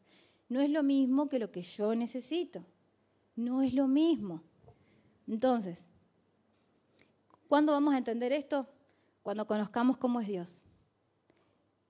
[0.49, 2.65] No es lo mismo que lo que yo necesito.
[3.37, 4.43] No es lo mismo.
[5.29, 5.89] Entonces,
[7.49, 8.69] ¿cuándo vamos a entender esto?
[9.23, 10.63] Cuando conozcamos cómo es Dios.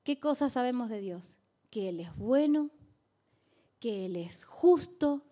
[0.05, 1.39] ¿Qué cosas sabemos de Dios?
[1.71, 2.71] Que Él es bueno,
[3.81, 5.23] que Él es justo,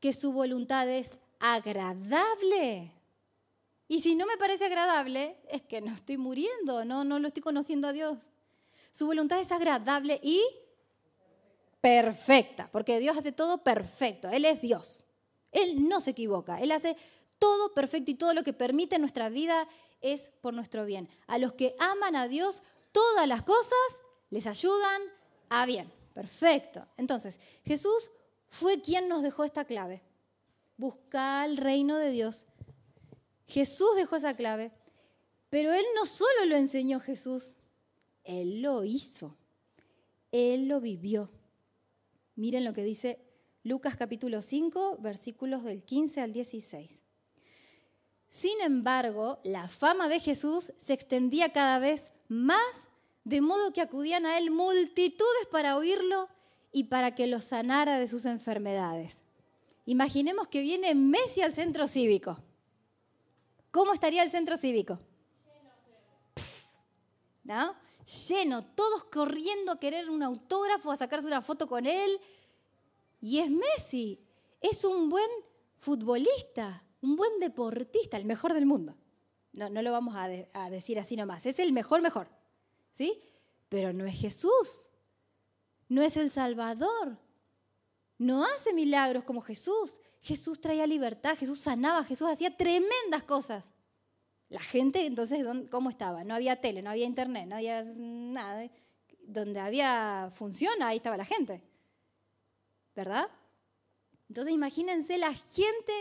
[0.00, 2.92] que su voluntad es agradable.
[3.88, 7.42] Y si no me parece agradable, es que no estoy muriendo, no, no lo estoy
[7.42, 8.30] conociendo a Dios.
[8.90, 10.42] Su voluntad es agradable y
[11.80, 14.28] perfecta, porque Dios hace todo perfecto.
[14.28, 15.02] Él es Dios.
[15.52, 16.60] Él no se equivoca.
[16.60, 16.96] Él hace
[17.38, 19.68] todo perfecto y todo lo que permite nuestra vida
[20.00, 21.08] es por nuestro bien.
[21.26, 22.62] A los que aman a Dios,
[22.92, 23.78] todas las cosas
[24.30, 25.02] les ayudan
[25.48, 25.92] a bien.
[26.14, 26.86] Perfecto.
[26.96, 28.10] Entonces, Jesús
[28.50, 30.02] fue quien nos dejó esta clave.
[30.76, 32.46] Buscar el reino de Dios
[33.52, 34.72] Jesús dejó esa clave,
[35.50, 37.56] pero Él no solo lo enseñó Jesús,
[38.24, 39.36] Él lo hizo,
[40.30, 41.30] Él lo vivió.
[42.34, 43.20] Miren lo que dice
[43.64, 47.02] Lucas capítulo 5, versículos del 15 al 16.
[48.28, 52.88] Sin embargo, la fama de Jesús se extendía cada vez más,
[53.22, 56.28] de modo que acudían a Él multitudes para oírlo
[56.72, 59.22] y para que lo sanara de sus enfermedades.
[59.86, 62.38] Imaginemos que viene Messi al centro cívico.
[63.70, 64.98] ¿Cómo estaría el centro cívico?
[67.44, 67.76] ¿No?
[68.28, 72.20] Lleno, todos corriendo a querer un autógrafo, a sacarse una foto con él.
[73.22, 74.20] Y es Messi,
[74.60, 75.30] es un buen
[75.78, 78.96] futbolista, un buen deportista, el mejor del mundo.
[79.52, 80.28] No, no lo vamos a,
[80.70, 82.28] decir así nomás, es el mejor, mejor.
[82.92, 83.22] ¿Sí?
[83.68, 84.88] Pero no es Jesús,
[85.88, 87.16] no es el Salvador,
[88.18, 90.00] no hace milagros como Jesús.
[90.20, 93.70] Jesús traía libertad, Jesús sanaba, Jesús hacía tremendas cosas.
[94.48, 96.24] La gente, entonces, ¿cómo estaba?
[96.24, 98.68] No había tele, no había internet, no había nada.
[99.24, 101.62] Donde había función, ahí estaba la gente.
[102.94, 103.28] ¿Verdad?
[104.28, 105.92] Entonces, imagínense la gente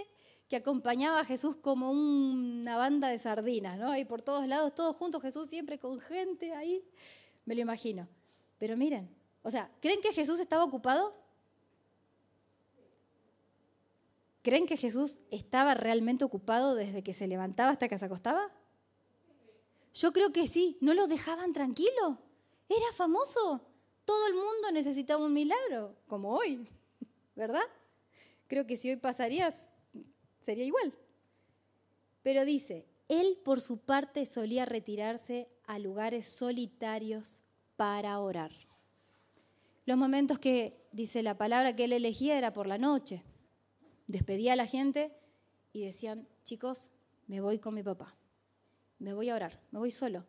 [0.48, 3.96] que acompañaba a Jesús como una banda de sardinas, ¿no?
[3.98, 6.84] Y por todos lados, todos juntos, Jesús siempre con gente ahí.
[7.46, 8.08] Me lo imagino.
[8.58, 9.10] Pero miren,
[9.44, 11.16] o sea, ¿creen que Jesús estaba ocupado?
[14.42, 18.46] ¿Creen que Jesús estaba realmente ocupado desde que se levantaba hasta que se acostaba?
[19.94, 22.18] Yo creo que sí, no lo dejaban tranquilo.
[22.68, 23.62] Era famoso.
[24.04, 26.68] Todo el mundo necesitaba un milagro, como hoy,
[27.36, 27.62] ¿verdad?
[28.48, 29.68] Creo que si hoy pasarías,
[30.42, 30.94] sería igual.
[32.24, 37.42] Pero dice, él por su parte solía retirarse a lugares solitarios
[37.76, 38.52] para orar.
[39.86, 43.24] Los momentos que dice la palabra que él elegía era por la noche
[44.12, 45.12] despedía a la gente
[45.74, 46.92] y decían, chicos,
[47.28, 48.16] me voy con mi papá,
[49.00, 50.26] me voy a orar, me voy solo.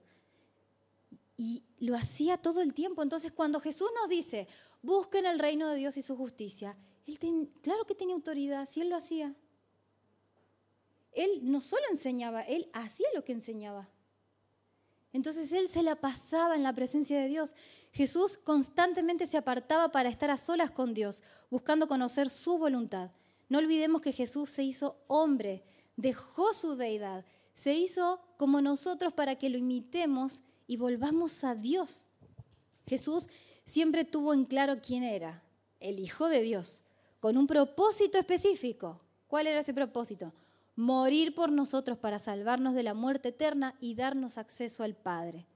[1.36, 3.02] Y lo hacía todo el tiempo.
[3.02, 4.46] Entonces, cuando Jesús nos dice,
[4.82, 8.90] busquen el reino de Dios y su justicia, él claro que tenía autoridad, si él
[8.90, 9.34] lo hacía.
[11.12, 13.88] Él no solo enseñaba, él hacía lo que enseñaba.
[15.12, 17.54] Entonces él se la pasaba en la presencia de Dios.
[17.92, 23.10] Jesús constantemente se apartaba para estar a solas con Dios, buscando conocer su voluntad.
[23.50, 25.62] No olvidemos que Jesús se hizo hombre,
[25.96, 32.06] dejó su deidad, se hizo como nosotros para que lo imitemos y volvamos a Dios.
[32.86, 33.28] Jesús
[33.66, 35.42] siempre tuvo en claro quién era,
[35.80, 36.82] el Hijo de Dios,
[37.22, 39.00] con un propósito específico.
[39.28, 40.32] ¿Cuál era ese propósito?
[40.74, 45.46] Morir por nosotros para salvarnos de la muerte eterna y darnos acceso al Padre.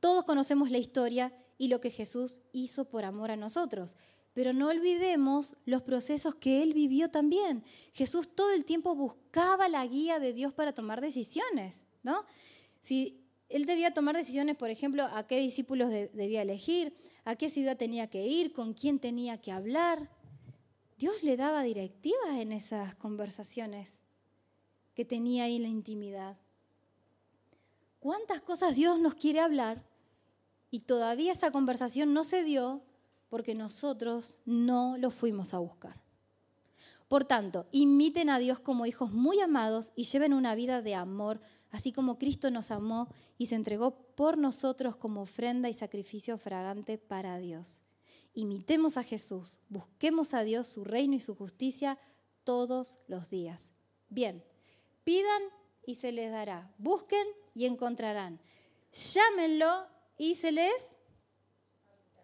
[0.00, 3.96] Todos conocemos la historia y lo que Jesús hizo por amor a nosotros.
[4.34, 7.64] Pero no olvidemos los procesos que él vivió también.
[7.94, 12.26] Jesús todo el tiempo buscaba la guía de Dios para tomar decisiones, ¿no?
[12.82, 16.94] Si él debía tomar decisiones, por ejemplo, a qué discípulos debía elegir,
[17.24, 20.17] a qué ciudad tenía que ir, con quién tenía que hablar.
[20.98, 24.02] Dios le daba directivas en esas conversaciones
[24.94, 26.36] que tenía ahí la intimidad.
[28.00, 29.84] ¿Cuántas cosas Dios nos quiere hablar
[30.70, 32.82] y todavía esa conversación no se dio
[33.28, 36.02] porque nosotros no lo fuimos a buscar.
[37.08, 41.40] Por tanto, imiten a Dios como hijos muy amados y lleven una vida de amor,
[41.70, 43.08] así como Cristo nos amó
[43.38, 47.80] y se entregó por nosotros como ofrenda y sacrificio fragante para Dios.
[48.34, 51.98] Imitemos a Jesús, busquemos a Dios, su reino y su justicia
[52.44, 53.72] todos los días.
[54.08, 54.44] Bien,
[55.04, 55.42] pidan
[55.84, 58.40] y se les dará, busquen y encontrarán,
[58.92, 59.86] llámenlo
[60.16, 60.94] y se les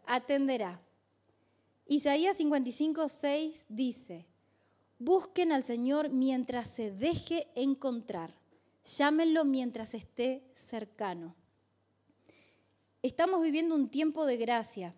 [0.07, 0.81] atenderá.
[1.87, 4.27] Isaías 55, 6 dice,
[4.99, 8.35] busquen al Señor mientras se deje encontrar,
[8.85, 11.35] llámenlo mientras esté cercano.
[13.03, 14.95] Estamos viviendo un tiempo de gracia.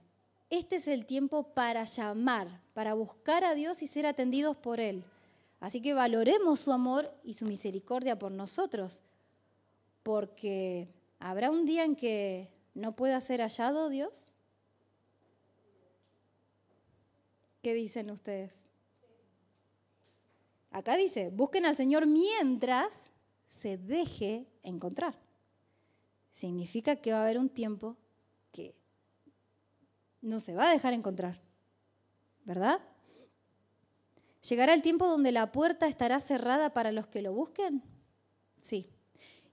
[0.49, 5.05] Este es el tiempo para llamar, para buscar a Dios y ser atendidos por Él.
[5.59, 9.03] Así que valoremos su amor y su misericordia por nosotros,
[10.03, 14.27] porque habrá un día en que no pueda ser hallado Dios.
[17.63, 18.53] ¿Qué dicen ustedes?
[20.71, 23.11] Acá dice, busquen al Señor mientras
[23.49, 25.19] se deje encontrar.
[26.31, 27.97] Significa que va a haber un tiempo
[30.21, 31.41] no se va a dejar encontrar,
[32.45, 32.81] ¿verdad?
[34.49, 37.83] ¿Llegará el tiempo donde la puerta estará cerrada para los que lo busquen?
[38.61, 38.89] Sí.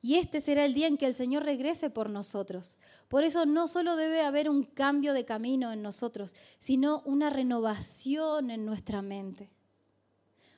[0.02, 2.78] Y este será el día en que el Señor regrese por nosotros.
[3.08, 8.52] Por eso no solo debe haber un cambio de camino en nosotros, sino una renovación
[8.52, 9.50] en nuestra mente.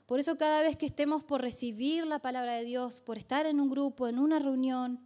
[0.06, 3.60] Por eso cada vez que estemos por recibir la palabra de Dios, por estar en
[3.60, 5.00] un grupo, en una reunión,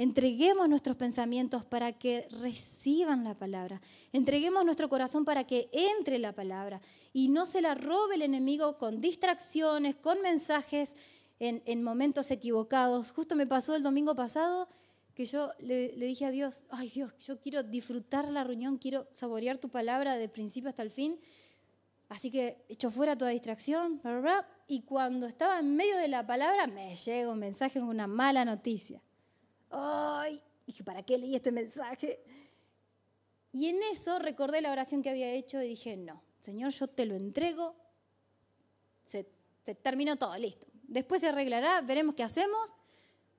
[0.00, 3.82] entreguemos nuestros pensamientos para que reciban la palabra.
[4.14, 6.80] Entreguemos nuestro corazón para que entre la palabra
[7.12, 10.96] y no se la robe el enemigo con distracciones, con mensajes
[11.38, 13.10] en, momentos equivocados.
[13.10, 14.70] Justo me pasó el domingo pasado
[15.14, 19.58] que yo le, dije a Dios, ay Dios, yo quiero disfrutar la reunión, quiero saborear
[19.58, 21.20] tu palabra de principio hasta el fin.
[22.08, 24.00] Así que echo fuera toda distracción,
[24.66, 28.46] y cuando estaba en medio de la palabra me llega un mensaje con una mala
[28.46, 29.02] noticia.
[29.70, 32.22] Ay, dije, ¿para qué leí este mensaje?
[33.52, 37.06] Y en eso recordé la oración que había hecho y dije, no, Señor, yo te
[37.06, 37.74] lo entrego,
[39.06, 39.24] se,
[39.82, 40.66] terminó todo, listo.
[40.84, 42.74] Después se arreglará, veremos qué hacemos.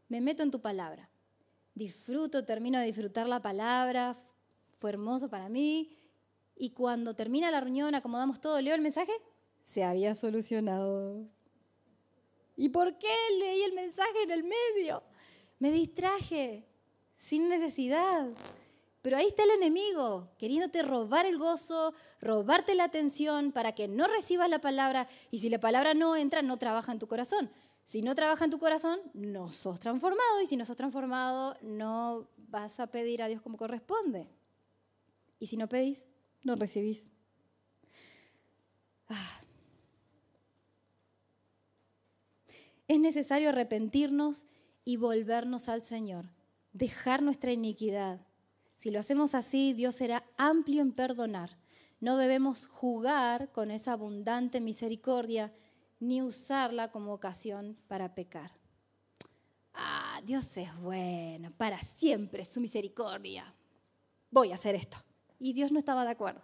[0.09, 1.09] Me meto en tu palabra.
[1.75, 4.21] Disfruto, termino de disfrutar la palabra.
[4.79, 5.97] Fue hermoso para mí.
[6.55, 9.11] Y cuando termina la reunión, acomodamos todo, leo el mensaje,
[9.63, 11.27] se había solucionado.
[12.55, 15.03] ¿Y por qué leí el mensaje en el medio?
[15.61, 16.65] Me distraje,
[17.15, 18.29] sin necesidad.
[19.03, 24.07] Pero ahí está el enemigo, queriéndote robar el gozo, robarte la atención para que no
[24.07, 25.07] recibas la palabra.
[25.29, 27.51] Y si la palabra no entra, no trabaja en tu corazón.
[27.85, 30.41] Si no trabaja en tu corazón, no sos transformado.
[30.41, 34.27] Y si no sos transformado, no vas a pedir a Dios como corresponde.
[35.37, 36.07] Y si no pedís,
[36.41, 37.07] no recibís.
[39.09, 39.41] Ah.
[42.87, 44.47] Es necesario arrepentirnos
[44.83, 46.25] y volvernos al Señor,
[46.73, 48.21] dejar nuestra iniquidad
[48.81, 51.55] si lo hacemos así, Dios será amplio en perdonar.
[51.99, 55.53] No debemos jugar con esa abundante misericordia
[55.99, 58.53] ni usarla como ocasión para pecar.
[59.75, 63.53] Ah, Dios es bueno, para siempre su misericordia.
[64.31, 64.97] Voy a hacer esto.
[65.37, 66.41] Y Dios no estaba de acuerdo.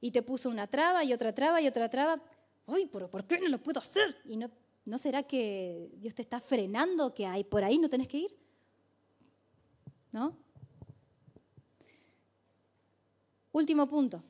[0.00, 2.22] Y te puso una traba y otra traba y otra traba.
[2.66, 4.16] Uy, pero ¿por qué no lo puedo hacer?
[4.26, 4.48] ¿Y no,
[4.84, 8.36] no será que Dios te está frenando que hay por ahí no tenés que ir?
[10.12, 10.36] ¿No?
[13.52, 14.22] Último punto.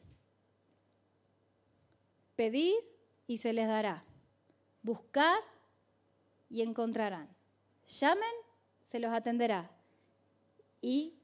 [2.36, 2.74] Pedir
[3.26, 4.04] y se les dará.
[4.82, 5.40] Buscar
[6.48, 7.28] y encontrarán.
[7.86, 8.24] Llamen,
[8.86, 9.70] se los atenderá.
[10.82, 11.14] y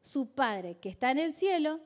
[0.00, 1.80] su Padre que está en el cielo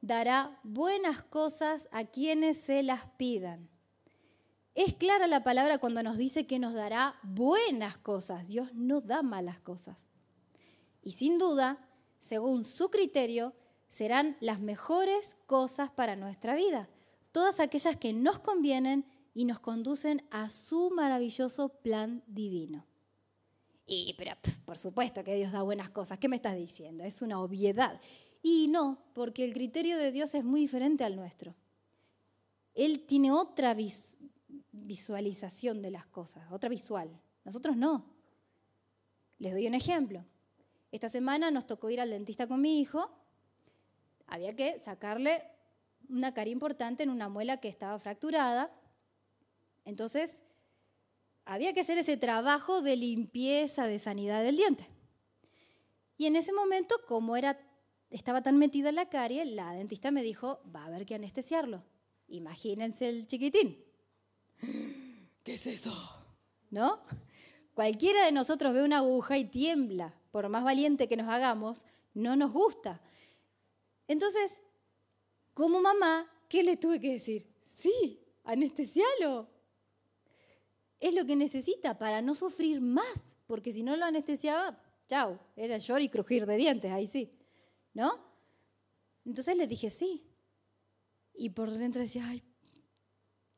[0.00, 3.69] dará buenas cosas a quienes se las pidan.
[4.74, 8.46] Es clara la palabra cuando nos dice que nos dará buenas cosas.
[8.46, 10.06] Dios no da malas cosas.
[11.02, 11.88] Y sin duda,
[12.20, 13.54] según su criterio,
[13.88, 16.88] serán las mejores cosas para nuestra vida.
[17.32, 19.04] Todas aquellas que nos convienen
[19.34, 22.86] y nos conducen a su maravilloso plan divino.
[23.86, 24.32] Y, pero,
[24.64, 26.18] por supuesto que Dios da buenas cosas.
[26.18, 27.02] ¿Qué me estás diciendo?
[27.02, 28.00] Es una obviedad.
[28.42, 31.56] Y no, porque el criterio de Dios es muy diferente al nuestro.
[32.74, 33.74] Él tiene otra
[34.86, 37.20] visualización de las cosas, otra visual.
[37.44, 38.04] Nosotros no.
[39.38, 40.24] Les doy un ejemplo.
[40.92, 43.10] Esta semana nos tocó ir al dentista con mi hijo.
[44.26, 45.42] Había que sacarle
[46.08, 48.72] una cara importante en una muela que estaba fracturada.
[49.84, 50.42] Entonces,
[51.44, 54.88] había que hacer ese trabajo de limpieza, de sanidad del diente.
[56.18, 57.58] Y en ese momento, como era,
[58.10, 61.82] estaba tan metida en la carie, la dentista me dijo, va a haber que anestesiarlo.
[62.28, 63.89] Imagínense el chiquitín.
[65.42, 65.92] ¿Qué es eso?
[66.70, 67.00] ¿No?
[67.74, 72.36] Cualquiera de nosotros ve una aguja y tiembla, por más valiente que nos hagamos, no
[72.36, 73.00] nos gusta.
[74.06, 74.60] Entonces,
[75.54, 77.48] como mamá, ¿qué le tuve que decir?
[77.64, 79.48] Sí, anestesialo.
[80.98, 85.78] Es lo que necesita para no sufrir más, porque si no lo anestesiaba, chao, era
[85.78, 87.32] llorar y crujir de dientes, ahí sí,
[87.94, 88.30] ¿no?
[89.24, 90.26] Entonces le dije sí.
[91.34, 92.42] Y por dentro decía, ay,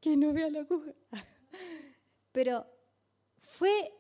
[0.02, 0.92] que no vea la aguja.
[2.32, 2.66] Pero
[3.38, 3.94] fue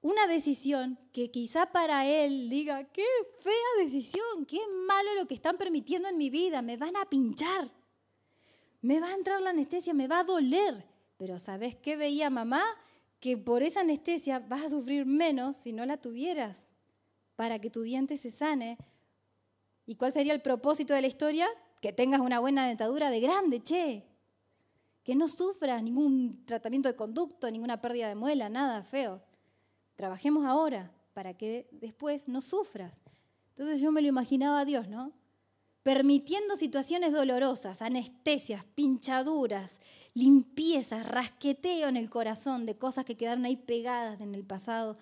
[0.00, 3.04] una decisión que quizá para él diga, qué
[3.40, 7.70] fea decisión, qué malo lo que están permitiendo en mi vida, me van a pinchar,
[8.80, 10.86] me va a entrar la anestesia, me va a doler.
[11.16, 12.64] Pero ¿sabes qué veía mamá?
[13.18, 16.68] Que por esa anestesia vas a sufrir menos si no la tuvieras,
[17.34, 18.78] para que tu diente se sane.
[19.86, 21.48] ¿Y cuál sería el propósito de la historia?
[21.80, 24.07] Que tengas una buena dentadura de grande, che.
[25.08, 29.22] Que no sufras ningún tratamiento de conducto, ninguna pérdida de muela, nada feo.
[29.94, 33.00] Trabajemos ahora para que después no sufras.
[33.48, 35.14] Entonces yo me lo imaginaba a Dios, ¿no?
[35.82, 39.80] Permitiendo situaciones dolorosas, anestesias, pinchaduras,
[40.12, 44.98] limpiezas, rasqueteo en el corazón de cosas que quedaron ahí pegadas en el pasado,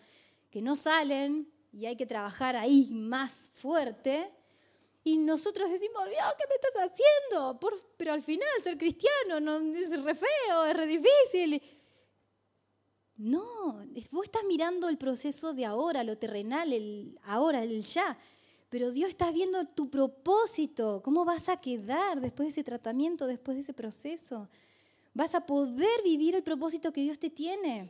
[0.51, 4.33] que no salen y hay que trabajar ahí más fuerte.
[5.07, 7.61] Y nosotros decimos, Dios, ¿qué me estás haciendo?
[7.97, 11.63] pero al final ser cristiano no, es re feo, es re difícil.
[13.17, 18.19] No, vos estás mirando el proceso de ahora, lo terrenal, el ahora, el ya.
[18.69, 23.57] Pero Dios está viendo tu propósito, cómo vas a quedar después de ese tratamiento, después
[23.57, 24.49] de ese proceso.
[25.15, 27.89] Vas a poder vivir el propósito que Dios te tiene.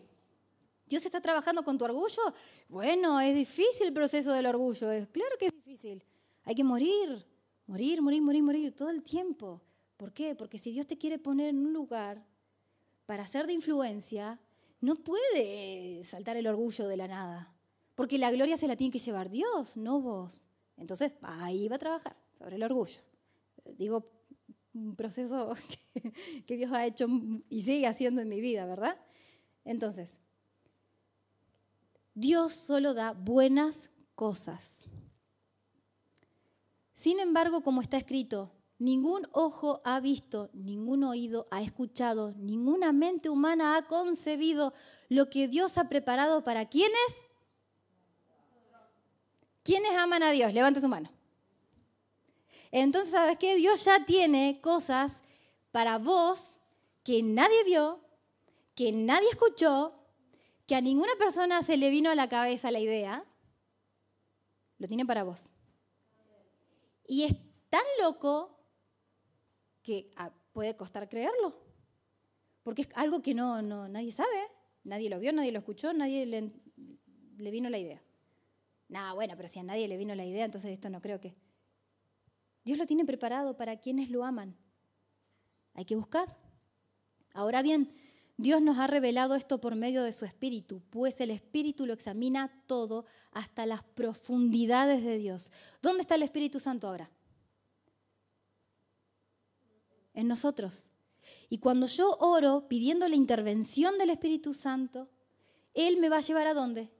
[0.87, 2.35] Dios está trabajando con tu orgullo.
[2.69, 4.89] Bueno, es difícil el proceso del orgullo.
[5.13, 6.05] Claro que es difícil.
[6.47, 7.27] Hay que morir,
[7.67, 9.61] morir, morir, morir, morir todo el tiempo.
[9.97, 10.35] ¿Por qué?
[10.35, 12.25] Porque si Dios te quiere poner en un lugar
[13.05, 14.41] para ser de influencia,
[14.81, 17.53] no puede saltar el orgullo de la nada,
[17.95, 20.43] porque la gloria se la tiene que llevar Dios, no vos.
[20.77, 23.01] Entonces, ahí va a trabajar sobre el orgullo.
[23.77, 24.09] Digo,
[24.73, 25.53] un proceso
[26.47, 27.09] que, Dios ha hecho
[27.49, 28.97] y sigue haciendo en mi vida, ¿verdad?
[29.65, 30.21] Entonces,
[32.15, 34.85] Dios solo da buenas cosas.
[36.97, 43.31] Sin embargo, como está escrito, Ningún ojo ha visto, ningún oído ha escuchado, ninguna mente
[43.31, 44.75] humana ha concebido
[45.09, 47.25] lo que Dios ha preparado para quienes.
[49.63, 50.53] ¿Quiénes aman a Dios?
[50.53, 51.11] Levante su mano.
[52.71, 53.57] Entonces, ¿sabes qué?
[53.57, 55.23] Dios ya tiene cosas
[55.73, 56.59] para vos
[57.03, 58.01] que nadie vio,
[58.75, 59.95] que nadie escuchó,
[60.67, 63.25] que a ninguna persona se le vino a la cabeza la idea.
[64.79, 65.53] Lo tiene para vos.
[67.07, 67.37] Y es
[67.69, 68.59] tan loco
[69.83, 71.53] que ah, puede costar creerlo,
[72.63, 74.51] porque es algo que no, no, nadie sabe,
[74.85, 76.53] nadie lo vio, nadie lo escuchó, nadie le,
[77.37, 78.03] le vino la idea.
[78.89, 81.37] Nada, bueno, pero si a nadie le vino la idea, entonces esto no creo que...
[82.65, 84.57] Dios lo tiene preparado para quienes lo aman.
[85.75, 86.37] Hay que buscar.
[87.33, 87.93] Ahora bien,
[88.39, 92.63] Dios nos ha revelado esto por medio de su Espíritu, pues el Espíritu lo examina
[92.67, 95.53] todo hasta las profundidades de Dios.
[95.81, 97.11] ¿Dónde está el Espíritu Santo ahora?
[100.17, 100.91] en nosotros.
[101.49, 105.09] Y cuando yo oro pidiendo la intervención del Espíritu Santo,
[105.75, 106.91] Él me va a llevar a dónde?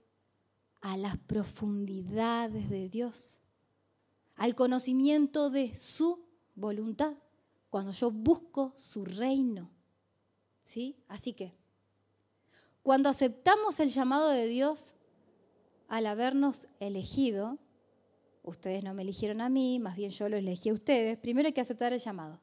[0.81, 3.39] A las profundidades de Dios,
[4.35, 6.25] al conocimiento de su
[6.55, 7.15] voluntad,
[7.69, 9.71] cuando yo busco su reino.
[10.67, 10.97] ¿Sí?
[11.07, 11.53] Así que,
[12.83, 14.95] cuando aceptamos el llamado de Dios
[15.87, 17.57] al habernos elegido,
[18.43, 21.53] ustedes no me eligieron a mí, más bien yo lo elegí a ustedes, primero hay
[21.53, 22.41] que aceptar el llamado.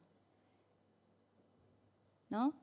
[2.27, 2.55] ¿No?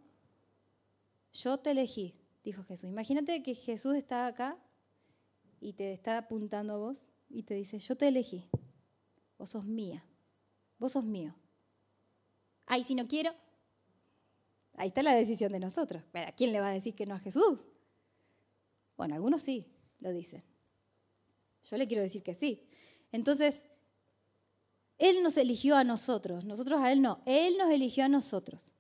[1.32, 2.90] Yo te elegí, dijo Jesús.
[2.90, 4.58] Imagínate que Jesús está acá
[5.60, 8.50] y te está apuntando a vos y te dice, yo te elegí,
[9.38, 10.04] vos sos mía,
[10.80, 11.36] vos sos mío.
[12.66, 13.32] Ay, si no quiero,
[14.74, 16.02] ahí está la decisión de nosotros.
[16.14, 17.68] ¿A quién le va a decir que no a Jesús?
[18.96, 19.66] Bueno, algunos sí
[20.00, 20.44] lo dicen.
[21.64, 22.68] Yo le quiero decir que sí.
[23.12, 23.66] Entonces,
[24.98, 28.72] Él nos eligió a nosotros, nosotros a Él no, Él nos eligió a nosotros.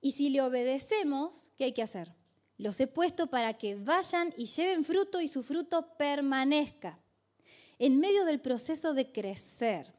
[0.00, 2.14] Y si le obedecemos, ¿qué hay que hacer?
[2.56, 7.00] Los he puesto para que vayan y lleven fruto y su fruto permanezca.
[7.78, 9.94] En medio del proceso de crecer,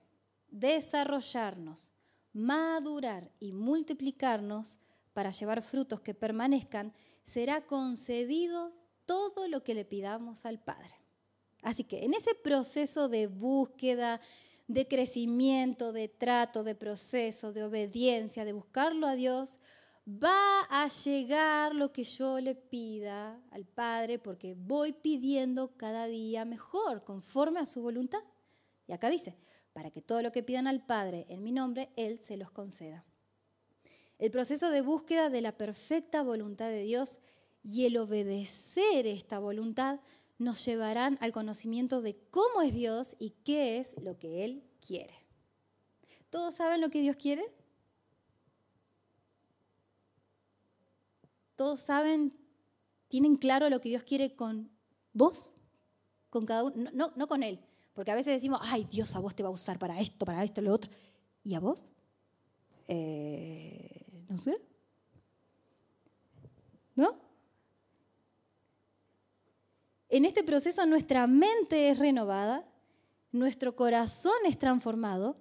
[0.49, 1.91] desarrollarnos,
[2.33, 4.79] madurar y multiplicarnos
[5.13, 6.93] para llevar frutos que permanezcan,
[7.25, 8.73] será concedido
[9.05, 10.95] todo lo que le pidamos al Padre.
[11.61, 14.21] Así que en ese proceso de búsqueda,
[14.67, 19.59] de crecimiento, de trato, de proceso, de obediencia, de buscarlo a Dios,
[20.07, 26.45] va a llegar lo que yo le pida al Padre porque voy pidiendo cada día
[26.45, 28.23] mejor, conforme a su voluntad.
[28.87, 29.37] Y acá dice,
[29.73, 33.05] para que todo lo que pidan al Padre en mi nombre, Él se los conceda.
[34.17, 37.19] El proceso de búsqueda de la perfecta voluntad de Dios
[37.63, 39.99] y el obedecer esta voluntad
[40.37, 45.13] nos llevarán al conocimiento de cómo es Dios y qué es lo que Él quiere.
[46.29, 47.43] ¿Todos saben lo que Dios quiere?
[51.55, 52.33] ¿Todos saben,
[53.09, 54.71] tienen claro lo que Dios quiere con
[55.11, 55.51] vos?
[56.29, 57.59] Con cada uno, no, no con Él.
[57.99, 60.41] Porque a veces decimos, ay, Dios a vos te va a usar para esto, para
[60.41, 60.89] esto, lo otro.
[61.43, 61.87] ¿Y a vos?
[62.87, 64.57] Eh, no sé.
[66.95, 67.19] ¿No?
[70.07, 72.65] En este proceso nuestra mente es renovada,
[73.33, 75.35] nuestro corazón es transformado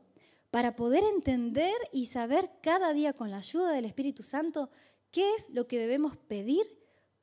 [0.50, 4.68] para poder entender y saber cada día con la ayuda del Espíritu Santo
[5.12, 6.66] qué es lo que debemos pedir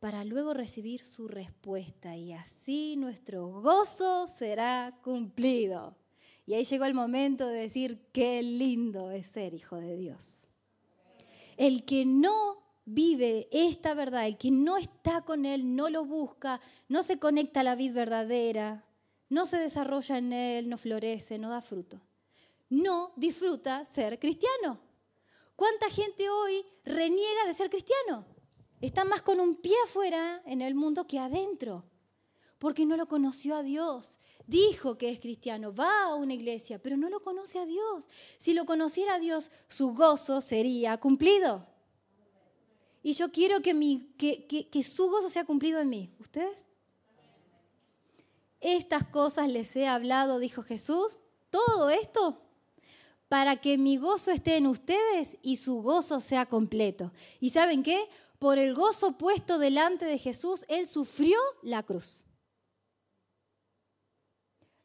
[0.06, 5.98] para luego recibir su respuesta y así nuestro gozo será cumplido.
[6.46, 10.46] Y ahí llegó el momento de decir qué lindo es ser hijo de Dios.
[11.58, 16.62] El que no vive esta verdad, el que no está con Él, no lo busca,
[16.88, 18.86] no se conecta a la vida verdadera,
[19.30, 22.00] no se desarrolla en Él, no florece, no da fruto,
[22.70, 24.80] no disfruta ser cristiano.
[25.56, 28.35] ¿Cuánta gente hoy reniega de ser cristiano?
[28.82, 31.86] Está más con un pie afuera en el mundo que adentro,
[32.60, 34.20] porque no lo conoció a Dios.
[34.48, 38.08] Dijo que es cristiano, va a una iglesia, pero no lo conoce a Dios.
[38.38, 41.66] Si lo conociera a Dios, su gozo sería cumplido.
[43.02, 46.12] Y yo quiero que, mi, que, que, su gozo sea cumplido en mí.
[46.20, 46.68] ¿Ustedes?
[48.62, 51.22] Estas cosas les he hablado, dijo Jesús,
[51.52, 52.42] todo esto
[53.28, 57.12] para que mi gozo esté en ustedes y su gozo sea completo.
[57.40, 58.02] ¿Y saben qué?
[58.40, 62.24] Por el gozo puesto delante de Jesús, Él sufrió la cruz.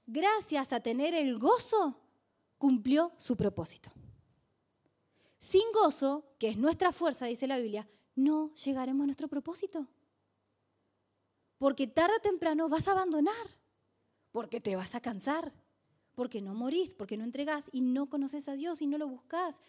[0.06, 1.96] Gracias a tener el gozo,
[2.58, 3.90] cumplió su propósito.
[5.38, 9.86] Sin gozo, que es nuestra fuerza, dice la Biblia, no llegaremos a nuestro propósito.
[11.58, 13.34] Porque tarde o temprano vas a abandonar,
[14.32, 15.52] porque te vas a cansar,
[16.14, 19.60] porque no morís, porque no entregás y no conoces a Dios y no lo buscas.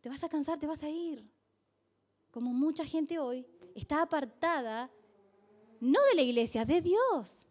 [0.00, 1.30] Te vas a cansar, te vas a ir.
[2.30, 4.90] Como mucha gente hoy está apartada,
[5.80, 7.46] no de la iglesia, de Dios.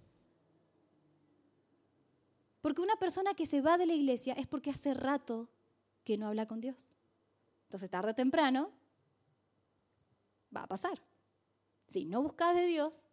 [2.61, 5.49] Porque una persona que se va de la iglesia es porque hace rato
[6.03, 6.91] que no habla con Dios.
[7.63, 8.71] Entonces, tarde o temprano,
[10.55, 11.01] va a pasar.
[11.87, 13.05] Si no buscas de Dios,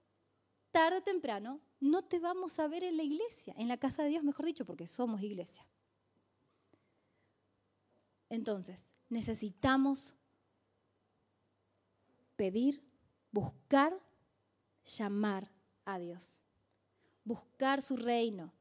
[0.72, 4.10] tarde o temprano no te vamos a ver en la iglesia, en la casa de
[4.10, 5.66] Dios, mejor dicho, porque somos iglesia.
[8.28, 10.15] Entonces, necesitamos
[12.36, 12.82] pedir,
[13.32, 13.98] buscar,
[14.84, 15.50] llamar
[15.84, 16.42] a Dios.
[17.24, 18.52] Buscar su reino,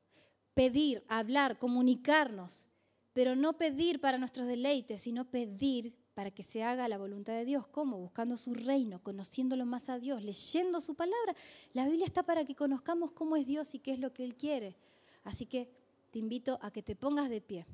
[0.54, 2.68] pedir, hablar, comunicarnos,
[3.14, 7.46] pero no pedir para nuestros deleites, sino pedir para que se haga la voluntad de
[7.46, 7.68] Dios.
[7.68, 7.98] ¿Cómo?
[7.98, 11.36] Buscando su reino, conociéndolo más a Dios, leyendo su palabra.
[11.74, 14.36] La Biblia está para que conozcamos cómo es Dios y qué es lo que Él
[14.36, 14.76] quiere.
[15.24, 15.70] Así que
[16.12, 17.66] te invito a que te pongas de pie,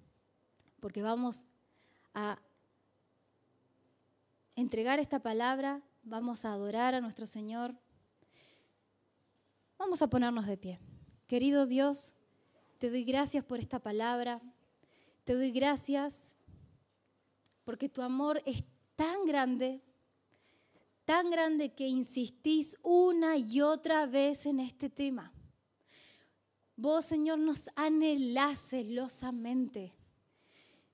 [0.79, 1.45] porque vamos
[2.13, 2.41] a
[4.55, 7.75] entregar esta palabra, vamos a adorar a nuestro Señor.
[9.77, 10.79] Vamos a ponernos de pie.
[11.27, 12.13] Querido Dios,
[12.77, 14.41] te doy gracias por esta palabra.
[15.23, 16.37] Te doy gracias
[17.63, 18.63] porque tu amor es
[18.95, 19.81] tan grande,
[21.05, 25.31] tan grande que insistís una y otra vez en este tema.
[26.75, 29.93] Vos, Señor, nos anhelás celosamente.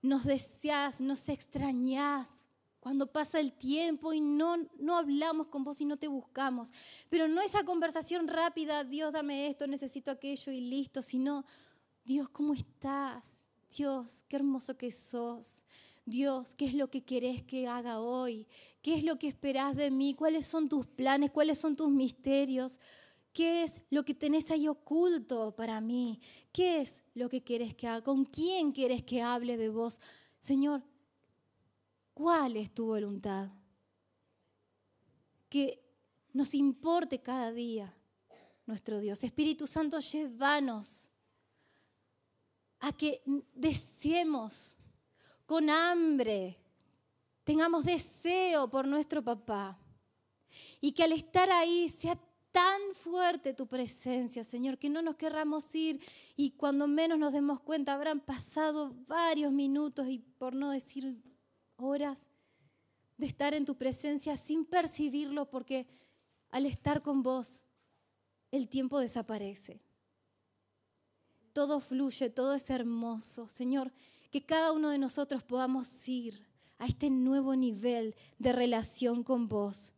[0.01, 2.46] Nos deseás, nos extrañás
[2.87, 6.71] cuando pasa el tiempo y no, no hablamos con vos y no te buscamos.
[7.09, 11.43] Pero no esa conversación rápida, Dios, dame esto, necesito aquello y listo, sino,
[12.05, 13.39] Dios, ¿cómo estás?
[13.75, 15.65] Dios, qué hermoso que sos.
[16.05, 18.47] Dios, ¿qué es lo que querés que haga hoy?
[18.81, 20.13] ¿Qué es lo que esperás de mí?
[20.13, 21.31] ¿Cuáles son tus planes?
[21.31, 22.79] ¿Cuáles son tus misterios?
[23.33, 26.21] ¿Qué es lo que tenés ahí oculto para mí?
[26.53, 28.01] ¿Qué es lo que quieres que haga?
[28.01, 29.99] ¿Con quién quieres que hable de vos?
[30.39, 30.83] Señor,
[32.17, 33.47] ¿cuál es tu voluntad?
[35.49, 35.79] Que
[36.33, 37.95] nos importe cada día,
[38.65, 39.23] nuestro Dios.
[39.23, 41.11] Espíritu Santo, llévanos
[42.79, 43.21] a que
[43.53, 44.77] deseemos
[45.45, 46.57] con hambre,
[47.43, 49.77] tengamos deseo por nuestro papá.
[50.81, 52.19] Y que al estar ahí sea
[52.51, 56.01] tan fuerte tu presencia, Señor, que no nos querramos ir
[56.35, 61.21] y cuando menos nos demos cuenta habrán pasado varios minutos y por no decir
[61.77, 62.29] horas
[63.17, 65.87] de estar en tu presencia sin percibirlo porque
[66.49, 67.65] al estar con vos
[68.51, 69.81] el tiempo desaparece.
[71.53, 73.49] Todo fluye, todo es hermoso.
[73.49, 73.91] Señor,
[74.29, 76.45] que cada uno de nosotros podamos ir
[76.77, 79.93] a este nuevo nivel de relación con vos.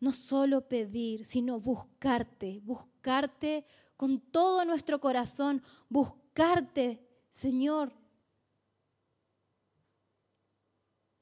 [0.00, 3.66] No solo pedir, sino buscarte, buscarte
[3.96, 7.92] con todo nuestro corazón, buscarte, Señor,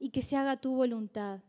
[0.03, 1.41] y que se haga tu voluntad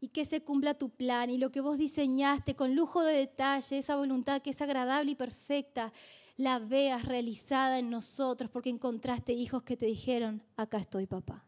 [0.00, 3.76] y que se cumpla tu plan y lo que vos diseñaste con lujo de detalle,
[3.76, 5.92] esa voluntad que es agradable y perfecta,
[6.36, 11.44] la veas realizada en nosotros porque encontraste hijos que te dijeron, acá estoy papá.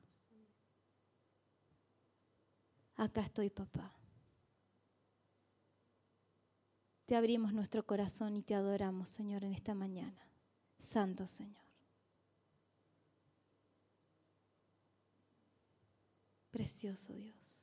[2.97, 3.95] Acá estoy papá.
[7.07, 10.29] Te abrimos nuestro corazón y te adoramos, Señor, en esta mañana.
[10.81, 11.62] Santo Señor.
[16.53, 17.62] Precioso Dios.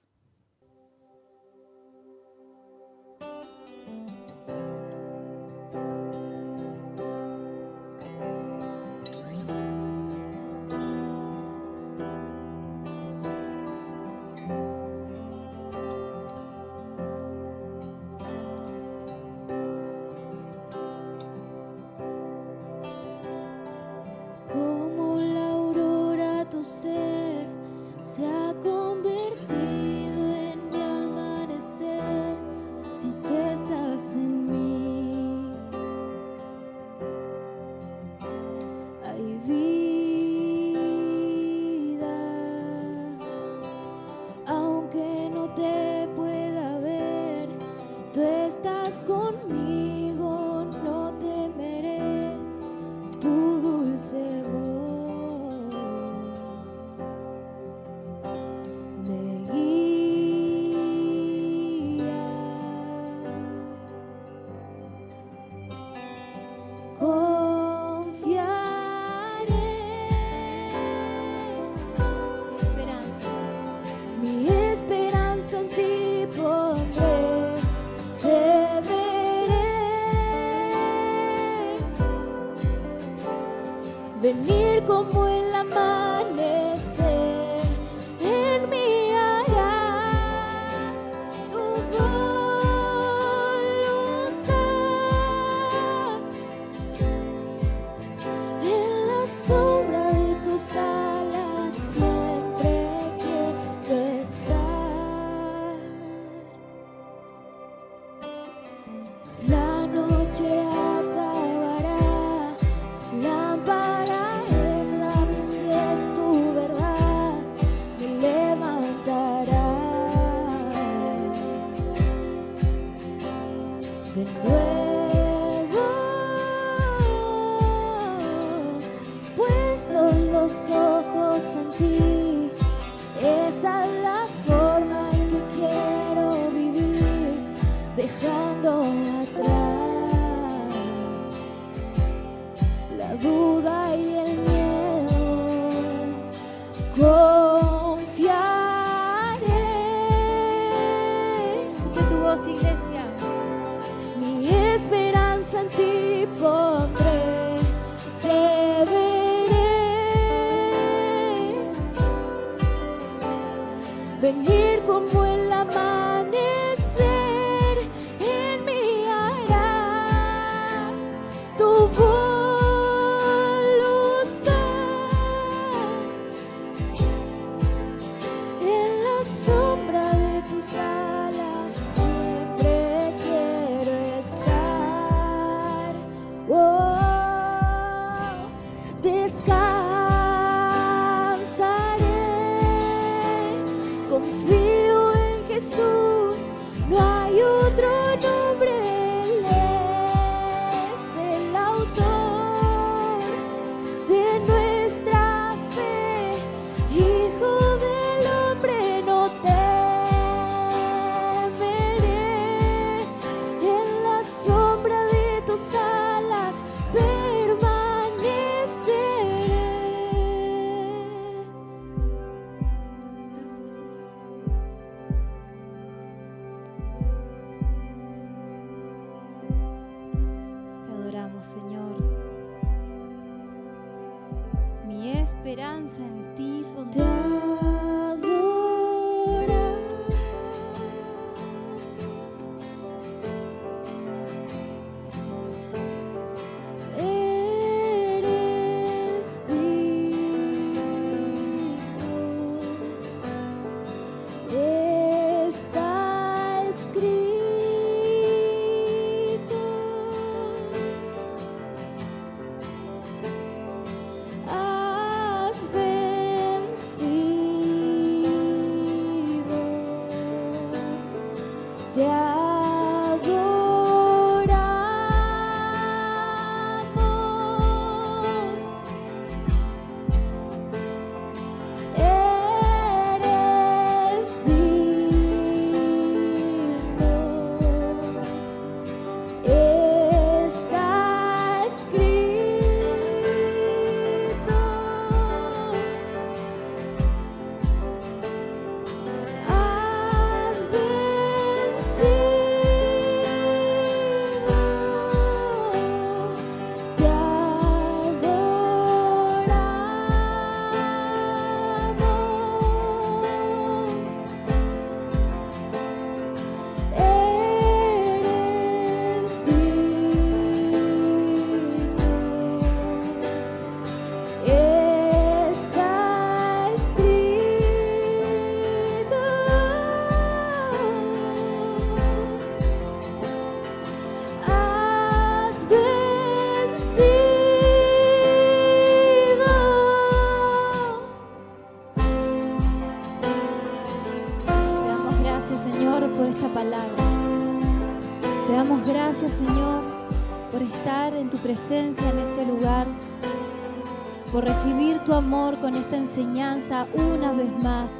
[355.70, 357.92] Con esta enseñanza una vez más,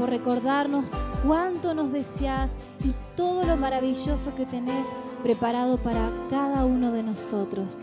[0.00, 0.90] por recordarnos
[1.24, 2.54] cuánto nos deseas
[2.84, 4.88] y todo lo maravilloso que tenés
[5.22, 7.82] preparado para cada uno de nosotros.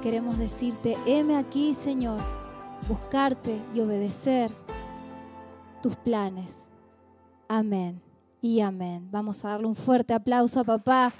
[0.00, 2.18] Queremos decirte, heme aquí, Señor,
[2.88, 4.50] buscarte y obedecer
[5.82, 6.70] tus planes.
[7.46, 8.00] Amén
[8.40, 9.06] y amén.
[9.10, 11.12] Vamos a darle un fuerte aplauso a papá.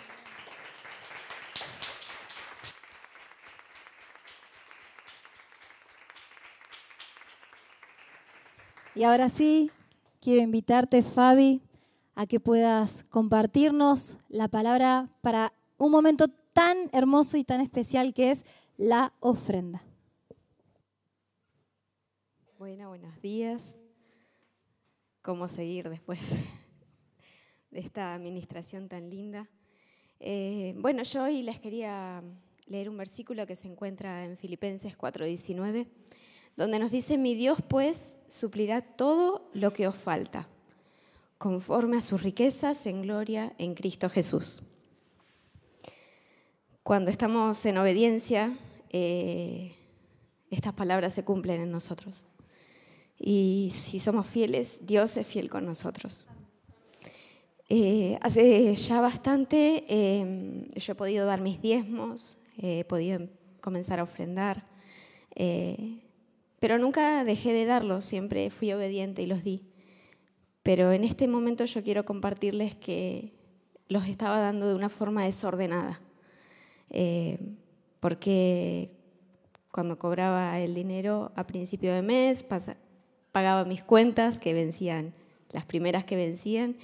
[8.95, 9.71] Y ahora sí,
[10.21, 11.63] quiero invitarte, Fabi,
[12.17, 18.33] a que puedas compartirnos la palabra para un momento tan hermoso y tan especial que
[18.33, 18.45] es
[18.77, 19.85] la ofrenda.
[22.59, 23.79] Bueno, buenos días.
[25.23, 26.19] ¿Cómo seguir después
[27.71, 29.49] de esta administración tan linda?
[30.19, 32.25] Eh, bueno, yo hoy les quería
[32.67, 35.87] leer un versículo que se encuentra en Filipenses 4:19
[36.61, 40.47] donde nos dice, mi Dios pues suplirá todo lo que os falta,
[41.39, 44.61] conforme a sus riquezas en gloria en Cristo Jesús.
[46.83, 48.59] Cuando estamos en obediencia,
[48.91, 49.75] eh,
[50.51, 52.27] estas palabras se cumplen en nosotros.
[53.19, 56.27] Y si somos fieles, Dios es fiel con nosotros.
[57.71, 63.29] Eh, hace ya bastante eh, yo he podido dar mis diezmos, he podido
[63.63, 64.69] comenzar a ofrendar.
[66.61, 69.63] Pero nunca dejé de darlos, siempre fui obediente y los di.
[70.63, 73.35] Pero en este momento yo quiero compartirles que
[73.89, 76.01] los estaba dando de una forma desordenada.
[76.91, 77.39] Eh,
[77.99, 78.93] porque
[79.73, 82.45] cuando cobraba el dinero a principio de mes,
[83.33, 85.15] pagaba mis cuentas que vencían,
[85.53, 86.77] las primeras que vencían,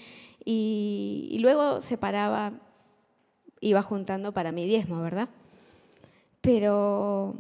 [0.43, 2.55] y, y luego separaba,
[3.61, 5.29] iba juntando para mi diezmo, ¿verdad?
[6.41, 7.35] Pero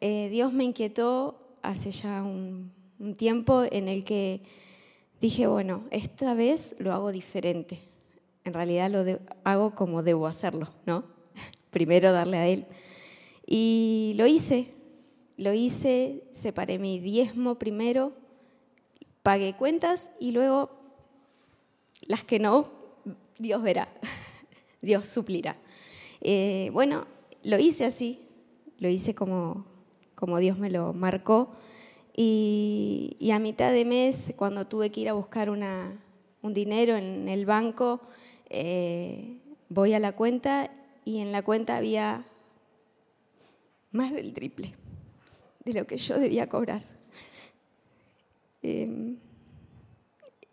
[0.00, 2.72] eh, Dios me inquietó hace ya un
[3.16, 4.40] tiempo en el que
[5.20, 7.80] dije, bueno, esta vez lo hago diferente.
[8.44, 11.04] En realidad lo hago como debo hacerlo, ¿no?
[11.70, 12.66] Primero darle a Él.
[13.46, 14.72] Y lo hice,
[15.36, 18.12] lo hice, separé mi diezmo primero,
[19.22, 20.70] pagué cuentas y luego
[22.02, 22.70] las que no,
[23.38, 23.88] Dios verá,
[24.82, 25.56] Dios suplirá.
[26.20, 27.06] Eh, bueno,
[27.44, 28.20] lo hice así,
[28.78, 29.66] lo hice como,
[30.16, 31.50] como Dios me lo marcó.
[32.16, 37.46] Y, a mitad de mes, cuando tuve que ir a buscar un dinero en el
[37.46, 38.00] banco,
[38.48, 39.38] eh,
[39.68, 40.70] voy a la cuenta
[41.04, 42.24] y en la cuenta había
[43.92, 44.74] más del triple
[45.64, 46.82] de lo que yo debía cobrar.
[48.62, 49.18] Em,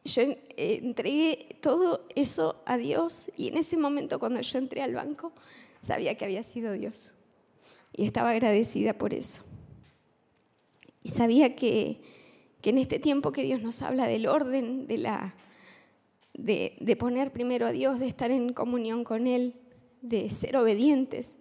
[0.03, 0.23] yo
[0.57, 5.31] entregué todo eso a Dios y en ese momento cuando yo entré al banco
[5.79, 7.13] sabía que había sido Dios
[7.95, 9.43] y estaba agradecida por eso.
[11.03, 12.01] Y sabía que,
[12.63, 15.35] en este tiempo que Dios nos habla del orden, de, la,
[16.33, 19.55] de, de poner primero a Dios, de estar en comunión con Él,
[20.01, 21.37] de ser obedientes,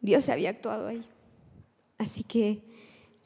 [0.00, 1.04] Dios había actuado ahí.
[1.98, 2.62] Así que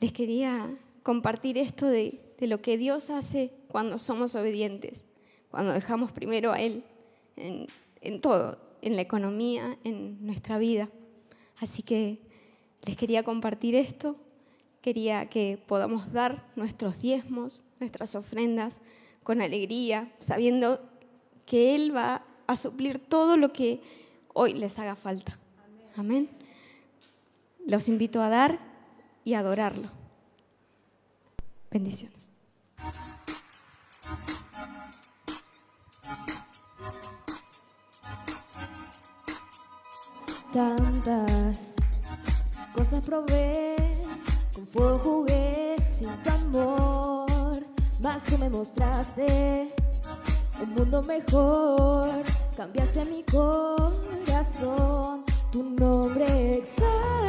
[0.00, 5.04] les quería compartir esto de, lo que Dios hace cuando somos obedientes,
[5.50, 6.84] cuando dejamos primero a Él
[7.36, 7.66] en,
[8.00, 10.88] en todo, en la economía, en nuestra vida.
[11.58, 12.18] Así que
[12.86, 14.16] les quería compartir esto,
[14.80, 18.80] quería que podamos dar nuestros diezmos, nuestras ofrendas
[19.22, 20.80] con alegría, sabiendo
[21.46, 23.80] que Él va a suplir todo lo que
[24.34, 25.38] hoy les haga falta.
[25.96, 26.28] Amén.
[27.66, 28.58] Los invito a dar
[29.24, 29.90] y adorarlo.
[31.70, 32.30] Bendiciones.
[40.52, 41.76] Tantas
[42.74, 43.06] cosas
[44.54, 47.64] con fuego jugué sin tu amor,
[48.02, 49.74] más tú me mostraste
[50.62, 52.22] un mundo mejor,
[52.56, 57.19] cambiaste mi corazón, tu nombre exalto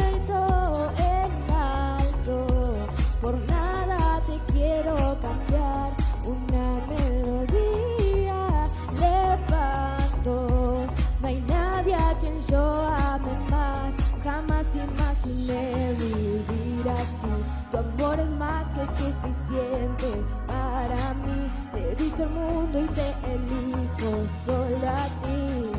[19.01, 25.71] suficiente para mí, he visto el mundo y te elijo solo a ti,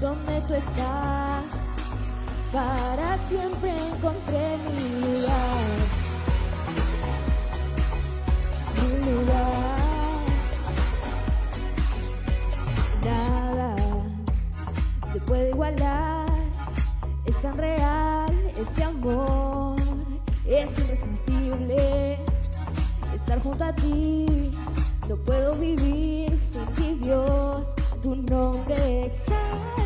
[0.00, 1.44] donde tú estás
[2.52, 5.66] para siempre encontré mi lugar.
[8.76, 9.76] Mi lugar.
[13.04, 13.76] Nada
[15.12, 16.26] se puede igualar.
[17.24, 19.76] Es tan real este amor.
[20.44, 22.18] Es irresistible
[23.30, 24.50] estar junto a ti.
[25.08, 27.74] No puedo vivir sin ti, Dios.
[28.02, 29.79] Tu nombre exalto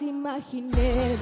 [0.00, 1.16] Imaginé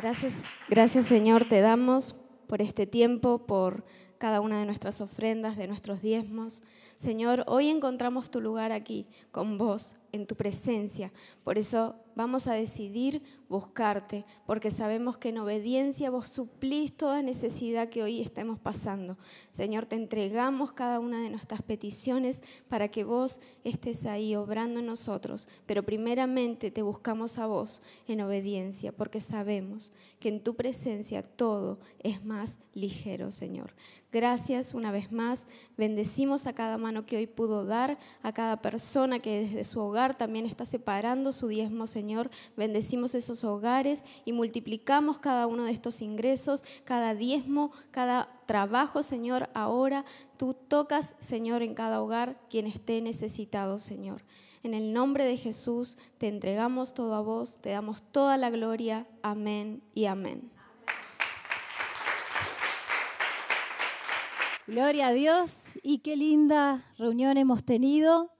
[0.00, 2.14] Gracias, gracias Señor, te damos
[2.46, 3.84] por este tiempo, por
[4.16, 6.62] cada una de nuestras ofrendas, de nuestros diezmos.
[6.96, 11.12] Señor, hoy encontramos tu lugar aquí con vos, en tu presencia.
[11.44, 17.88] Por eso vamos a decidir buscarte, porque sabemos que en obediencia vos suplís toda necesidad
[17.88, 19.16] que hoy estemos pasando.
[19.50, 24.86] Señor, te entregamos cada una de nuestras peticiones para que vos estés ahí obrando en
[24.86, 31.22] nosotros, pero primeramente te buscamos a vos en obediencia, porque sabemos que en tu presencia
[31.22, 33.74] todo es más ligero, Señor.
[34.12, 35.46] Gracias una vez más.
[35.76, 40.18] Bendecimos a cada mano que hoy pudo dar, a cada persona que desde su hogar
[40.18, 42.09] también está separando su diezmo, Señor.
[42.56, 49.48] Bendecimos esos hogares y multiplicamos cada uno de estos ingresos, cada diezmo, cada trabajo, Señor.
[49.54, 50.04] Ahora
[50.36, 54.22] tú tocas, Señor, en cada hogar quien esté necesitado, Señor.
[54.62, 59.06] En el nombre de Jesús te entregamos todo a vos, te damos toda la gloria.
[59.22, 60.50] Amén y amén.
[64.66, 68.30] Gloria a Dios y qué linda reunión hemos tenido.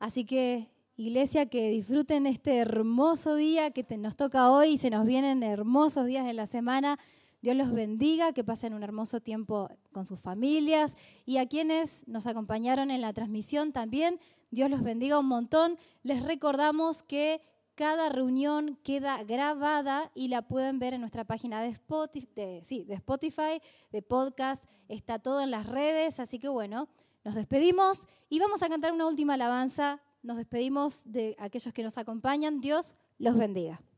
[0.00, 0.68] Así que,
[0.98, 6.06] iglesia, que disfruten este hermoso día que nos toca hoy y se nos vienen hermosos
[6.06, 6.98] días en la semana.
[7.40, 12.26] Dios los bendiga, que pasen un hermoso tiempo con sus familias y a quienes nos
[12.26, 14.18] acompañaron en la transmisión también.
[14.50, 15.78] Dios los bendiga un montón.
[16.02, 17.40] Les recordamos que
[17.76, 24.64] cada reunión queda grabada y la pueden ver en nuestra página de Spotify, de podcast,
[24.88, 26.88] está todo en las redes, así que bueno,
[27.22, 30.00] nos despedimos y vamos a cantar una última alabanza.
[30.22, 32.60] Nos despedimos de aquellos que nos acompañan.
[32.60, 33.80] Dios los bendiga.